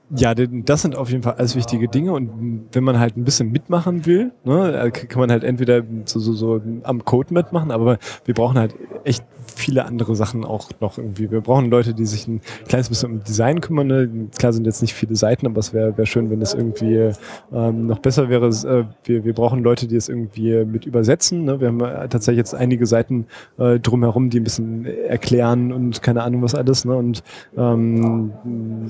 [0.09, 3.51] ja, das sind auf jeden Fall alles wichtige Dinge und wenn man halt ein bisschen
[3.51, 8.33] mitmachen will, ne, kann man halt entweder so, so, so am Code mitmachen, aber wir
[8.35, 9.25] brauchen halt echt
[9.55, 11.31] viele andere Sachen auch noch irgendwie.
[11.31, 13.87] Wir brauchen Leute, die sich ein kleines bisschen um Design kümmern.
[13.87, 14.27] Ne?
[14.37, 17.11] Klar sind jetzt nicht viele Seiten, aber es wäre wär schön, wenn es irgendwie
[17.53, 18.47] ähm, noch besser wäre.
[18.47, 21.45] Äh, wir, wir brauchen Leute, die es irgendwie mit übersetzen.
[21.45, 21.59] Ne?
[21.59, 23.27] Wir haben äh, tatsächlich jetzt einige Seiten
[23.57, 26.85] äh, drumherum, die ein bisschen erklären und keine Ahnung was alles.
[26.85, 26.95] Ne?
[26.95, 27.23] Und
[27.57, 28.31] ähm,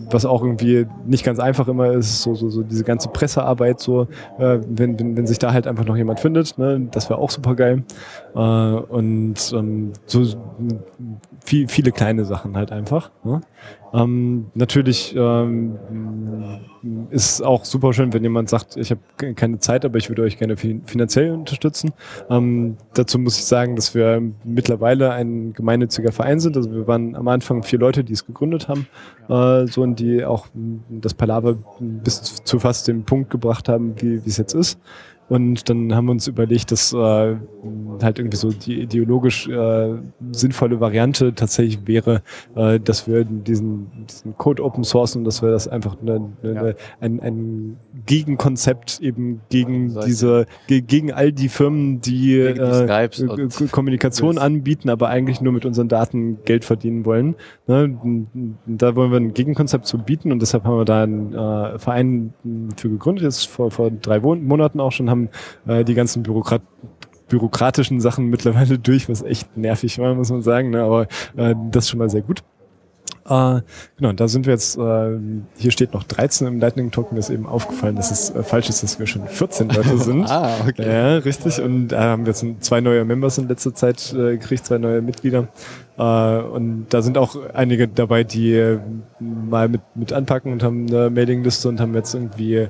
[0.09, 4.07] was auch irgendwie nicht ganz einfach immer ist, so, so, so diese ganze Pressearbeit, so,
[4.39, 7.29] äh, wenn, wenn, wenn sich da halt einfach noch jemand findet, ne, das wäre auch
[7.29, 7.83] super geil.
[8.35, 10.25] Äh, und ähm, so
[11.45, 13.09] viel, viele kleine Sachen halt einfach.
[13.23, 13.39] Ne?
[13.93, 15.77] Ähm, natürlich ähm,
[17.11, 20.37] ist auch super schön, wenn jemand sagt, ich habe keine Zeit, aber ich würde euch
[20.37, 21.93] gerne finanziell unterstützen.
[22.29, 26.57] Ähm, dazu muss ich sagen, dass wir mittlerweile ein gemeinnütziger Verein sind.
[26.57, 28.87] Also wir waren am Anfang vier Leute, die es gegründet haben,
[29.29, 30.47] äh, so und die auch
[30.89, 34.77] das Palaver bis zu fast dem Punkt gebracht haben, wie es jetzt ist.
[35.27, 39.93] Und dann haben wir uns überlegt, dass äh, halt irgendwie so die ideologisch äh,
[40.31, 42.21] sinnvolle Variante tatsächlich wäre,
[42.55, 46.69] äh, dass wir diesen, diesen Code open sourcen und dass wir das einfach eine, eine,
[46.69, 46.73] ja.
[46.99, 53.09] ein, ein Gegenkonzept eben gegen diese, ge gegen all die Firmen, die, äh,
[53.71, 57.35] Kommunikation anbieten, aber eigentlich nur mit unseren Daten Geld verdienen wollen.
[57.67, 57.97] Ne?
[58.67, 62.33] Da wollen wir ein Gegenkonzept zu bieten und deshalb haben wir da einen äh, Verein
[62.77, 65.29] für gegründet, jetzt vor, vor drei Monaten auch schon, haben
[65.67, 66.61] äh, die ganzen Bürokrat
[67.27, 70.69] bürokratischen Sachen mittlerweile durch, was echt nervig war, muss man sagen.
[70.69, 70.83] Ne?
[70.83, 72.43] Aber äh, das ist schon mal sehr gut.
[73.27, 73.61] Äh,
[73.97, 75.17] genau, da sind wir jetzt, äh,
[75.57, 78.69] hier steht noch 13 im Lightning Talk, mir ist eben aufgefallen, dass es äh, falsch
[78.69, 80.29] ist, dass wir schon 14 Leute sind.
[80.29, 80.87] ah, okay.
[80.87, 81.59] Ja, richtig.
[81.59, 85.01] Und da haben wir jetzt zwei neue Members in letzter Zeit äh, gekriegt, zwei neue
[85.01, 85.47] Mitglieder.
[85.97, 88.79] Äh, und da sind auch einige dabei, die äh,
[89.19, 92.69] mal mit, mit anpacken und haben eine Mailingliste und haben jetzt irgendwie äh,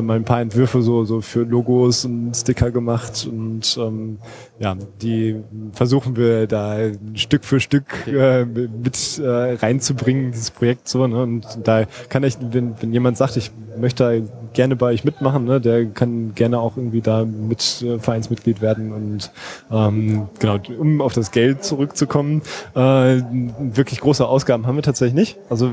[0.00, 4.18] mal ein paar Entwürfe so, so für Logos und Sticker gemacht und ähm,
[4.58, 5.36] ja, die
[5.72, 6.76] versuchen wir da
[7.14, 11.06] Stück für Stück äh, mit äh, reinzubringen, dieses Projekt so.
[11.06, 11.22] Ne?
[11.22, 15.60] Und da kann ich, wenn, wenn jemand sagt, ich möchte gerne bei euch mitmachen, ne,
[15.60, 19.30] der kann gerne auch irgendwie da mit äh, Vereinsmitglied werden und
[19.70, 22.40] ähm, genau, um auf das Geld zurückzukommen.
[22.74, 23.20] Äh,
[23.58, 25.38] wirklich große Ausgaben haben wir tatsächlich nicht.
[25.50, 25.72] Also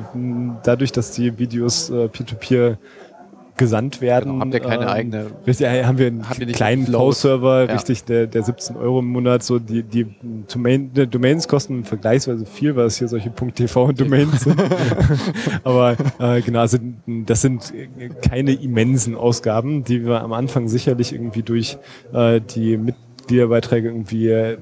[0.63, 2.77] dadurch, dass die Videos äh, Peer-to-Peer
[3.55, 4.33] gesandt werden.
[4.33, 5.25] Genau, habt ihr keine ähm, eigene?
[5.45, 7.73] Richtig, haben wir einen wir kleinen Flow-Server, ja.
[7.73, 10.07] richtig, der, der 17 Euro im Monat, so die, die
[10.51, 14.61] Domain, Domains kosten vergleichsweise viel, weil es hier solche .tv-Domains sind.
[15.63, 17.73] Aber äh, genau, also das sind
[18.27, 21.77] keine immensen Ausgaben, die wir am Anfang sicherlich irgendwie durch
[22.11, 24.57] äh, die mit Mitgliederbeiträge irgendwie äh,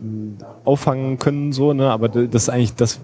[0.63, 1.89] auffangen können, so, ne?
[1.89, 2.99] Aber das ist eigentlich das,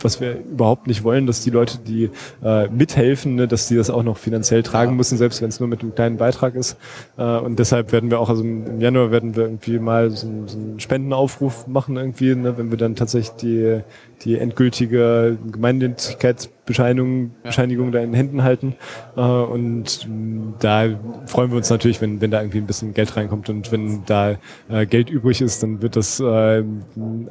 [0.00, 2.10] was wir überhaupt nicht wollen, dass die Leute, die
[2.42, 5.68] äh, mithelfen, ne, dass die das auch noch finanziell tragen müssen, selbst wenn es nur
[5.68, 6.76] mit einem kleinen Beitrag ist.
[7.16, 10.56] Äh, und deshalb werden wir auch, also im Januar werden wir irgendwie mal so, so
[10.56, 13.80] einen Spendenaufruf machen, irgendwie, ne, wenn wir dann tatsächlich die,
[14.24, 18.74] die endgültige Gemeinnützigkeits Bescheinigung, da in Händen halten.
[19.16, 20.08] Äh, und
[20.60, 20.88] da
[21.26, 24.36] freuen wir uns natürlich, wenn, wenn da irgendwie ein bisschen Geld reinkommt und wenn da
[24.68, 26.62] äh, Geld übrig ist, dann wird das äh,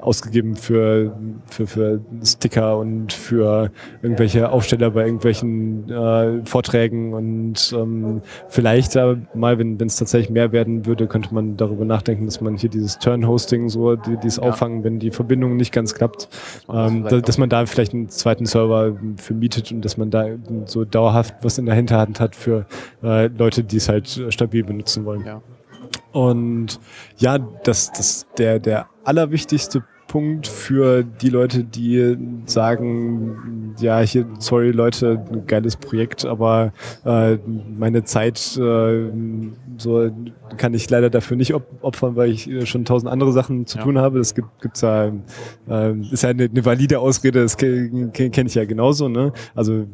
[0.01, 1.15] ausgegeben für,
[1.45, 3.71] für, für Sticker und für
[4.01, 10.51] irgendwelche Aufsteller bei irgendwelchen äh, Vorträgen und ähm, vielleicht äh, mal, wenn es tatsächlich mehr
[10.51, 14.43] werden würde, könnte man darüber nachdenken, dass man hier dieses Turn-Hosting so, die, dieses ja.
[14.43, 16.27] Auffangen, wenn die Verbindung nicht ganz klappt,
[16.87, 20.09] ähm, da, dass man da vielleicht einen zweiten Server für für mietet und dass man
[20.09, 20.25] da
[20.65, 22.65] so dauerhaft was in der Hinterhand hat für
[23.03, 25.23] äh, Leute, die es halt äh, stabil benutzen wollen.
[25.23, 25.41] Ja.
[26.11, 26.79] Und
[27.17, 34.71] ja, das, das der, der allerwichtigste Punkt für die Leute, die sagen, ja, hier, sorry
[34.71, 36.73] Leute, geiles Projekt, aber
[37.05, 37.37] äh,
[37.77, 39.11] meine Zeit äh,
[39.77, 40.09] so
[40.57, 43.77] kann ich leider dafür nicht op opfern, weil ich äh, schon tausend andere Sachen zu
[43.77, 43.83] ja.
[43.83, 44.17] tun habe.
[44.17, 45.11] Das gibt gibt's ja,
[45.69, 49.07] äh, ist ja eine, eine valide Ausrede, das kenne kenn ich ja genauso.
[49.07, 49.31] Ne?
[49.55, 49.85] Also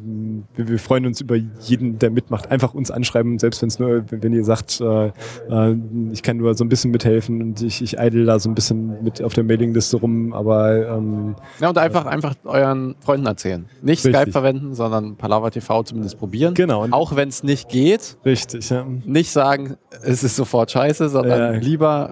[0.54, 2.50] wir, wir, freuen uns über jeden, der mitmacht.
[2.50, 5.76] Einfach uns anschreiben, selbst wenn es nur, wenn ihr sagt, äh, äh,
[6.12, 9.02] ich kann nur so ein bisschen mithelfen und ich, ich idle da so ein bisschen
[9.02, 13.66] mit auf der Mailingliste rum, aber ähm, ja und einfach einfach euren Freunden erzählen.
[13.82, 14.14] Nicht richtig.
[14.14, 16.54] Skype verwenden, sondern Palaver TV zumindest probieren.
[16.54, 16.84] Genau.
[16.84, 18.16] Und auch wenn es nicht geht.
[18.24, 18.70] Richtig.
[18.70, 18.86] Ja.
[19.04, 21.60] Nicht sagen, es ist sofort scheiße, sondern ja.
[21.60, 22.10] lieber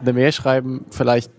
[0.00, 1.30] eine Mail schreiben, vielleicht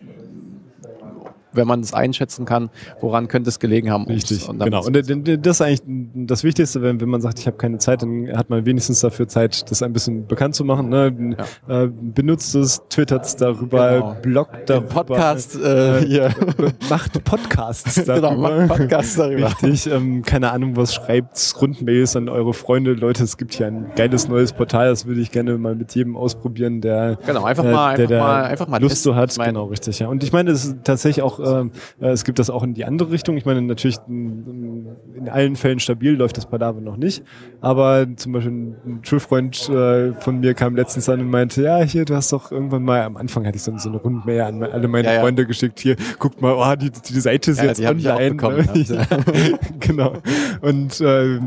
[1.54, 4.06] wenn man es einschätzen kann, woran könnte es gelegen haben.
[4.06, 4.86] Richtig, und genau.
[4.86, 5.82] Und das ist eigentlich
[6.14, 9.28] das Wichtigste, wenn, wenn man sagt, ich habe keine Zeit, dann hat man wenigstens dafür
[9.28, 10.90] Zeit, das ein bisschen bekannt zu machen.
[10.90, 11.36] Ne?
[11.68, 11.84] Ja.
[11.84, 14.16] Äh, benutzt es, twittert es darüber, genau.
[14.22, 14.88] bloggt darüber.
[14.88, 16.34] Podcast äh, hier.
[16.90, 18.30] Macht Podcasts darüber.
[18.30, 19.48] genau, macht Podcasts darüber.
[19.48, 22.94] Richtig, ähm, keine Ahnung, was schreibt, Rundmails an eure Freunde.
[22.94, 26.16] Leute, es gibt hier ein geiles neues Portal, das würde ich gerne mal mit jedem
[26.16, 29.36] ausprobieren, der, genau, einfach mal, der, einfach mal, einfach mal Lust so hat.
[29.38, 30.00] Genau, richtig.
[30.00, 30.08] Ja.
[30.08, 31.70] Und ich meine, es ist tatsächlich auch äh,
[32.00, 33.38] es gibt das auch in die andere Richtung.
[33.38, 34.88] Ich meine, natürlich in,
[35.30, 37.24] allen Fällen stabil läuft das Padaver noch nicht.
[37.62, 42.06] Aber zum Beispiel ein Schulfreund äh, von mir kam letztens an und meinte, ja, hier,
[42.06, 44.88] du hast doch irgendwann mal, am Anfang hatte ich so, so eine Rundmail an alle
[44.88, 45.22] meine Ja, ja.
[45.22, 48.32] Freunde geschickt, hier, guckt mal, oh, die, die Seite ist Ja, jetzt die online.
[48.32, 48.82] bekommen, ne?
[48.82, 49.06] ja.
[49.80, 50.14] genau.
[50.62, 51.40] Und äh,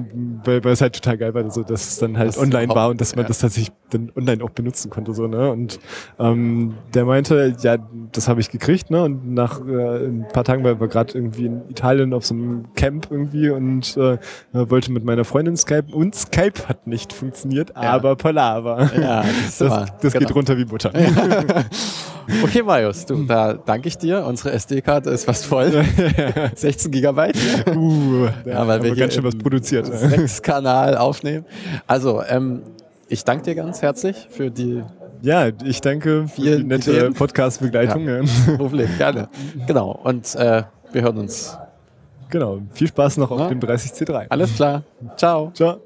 [0.44, 2.90] weil, weil es halt total geil war, so, dass es dann halt Das online war
[2.90, 5.14] und dass man das tatsächlich dann online auch benutzen konnte.
[5.14, 5.50] So, ne?
[5.50, 5.78] Und
[6.18, 7.76] ähm, der meinte, ja,
[8.12, 9.02] das habe ich gekriegt, ne?
[9.02, 12.64] Und nach äh, ein paar Tagen war wir gerade irgendwie in Italien auf so einem
[12.74, 14.18] Camp irgendwie und äh,
[14.52, 18.90] wollte mit meiner Freundin Skype und Skype hat nicht funktioniert, aber Palaver.
[19.00, 20.26] Ja, das, Das, das genau.
[20.26, 20.92] geht runter wie Butter.
[22.42, 24.24] Okay, Marius, du, da danke ich dir.
[24.24, 25.84] Unsere SD-Karte ist fast voll.
[26.54, 27.36] 16 Gigabyte.
[27.68, 29.86] uh, Ja, haben weil wir ganz schön was produziert.
[29.86, 31.44] Sechs Kanal aufnehmen.
[31.86, 32.62] Also, ähm,
[33.08, 34.82] ich danke dir ganz herzlich für die
[35.24, 37.14] Ja, ich danke für die Vielen nette Ideen.
[37.14, 38.06] Podcast-Begleitung.
[38.06, 38.20] Ja.
[38.58, 38.90] Problem.
[38.98, 39.28] Gerne.
[39.66, 39.98] Genau.
[40.04, 41.56] Und äh, wir hören uns.
[42.28, 42.60] Genau.
[42.74, 44.26] Viel Spaß noch auf dem 30C3.
[44.28, 44.82] Alles klar.
[45.16, 45.50] Ciao.
[45.54, 45.80] Ciao.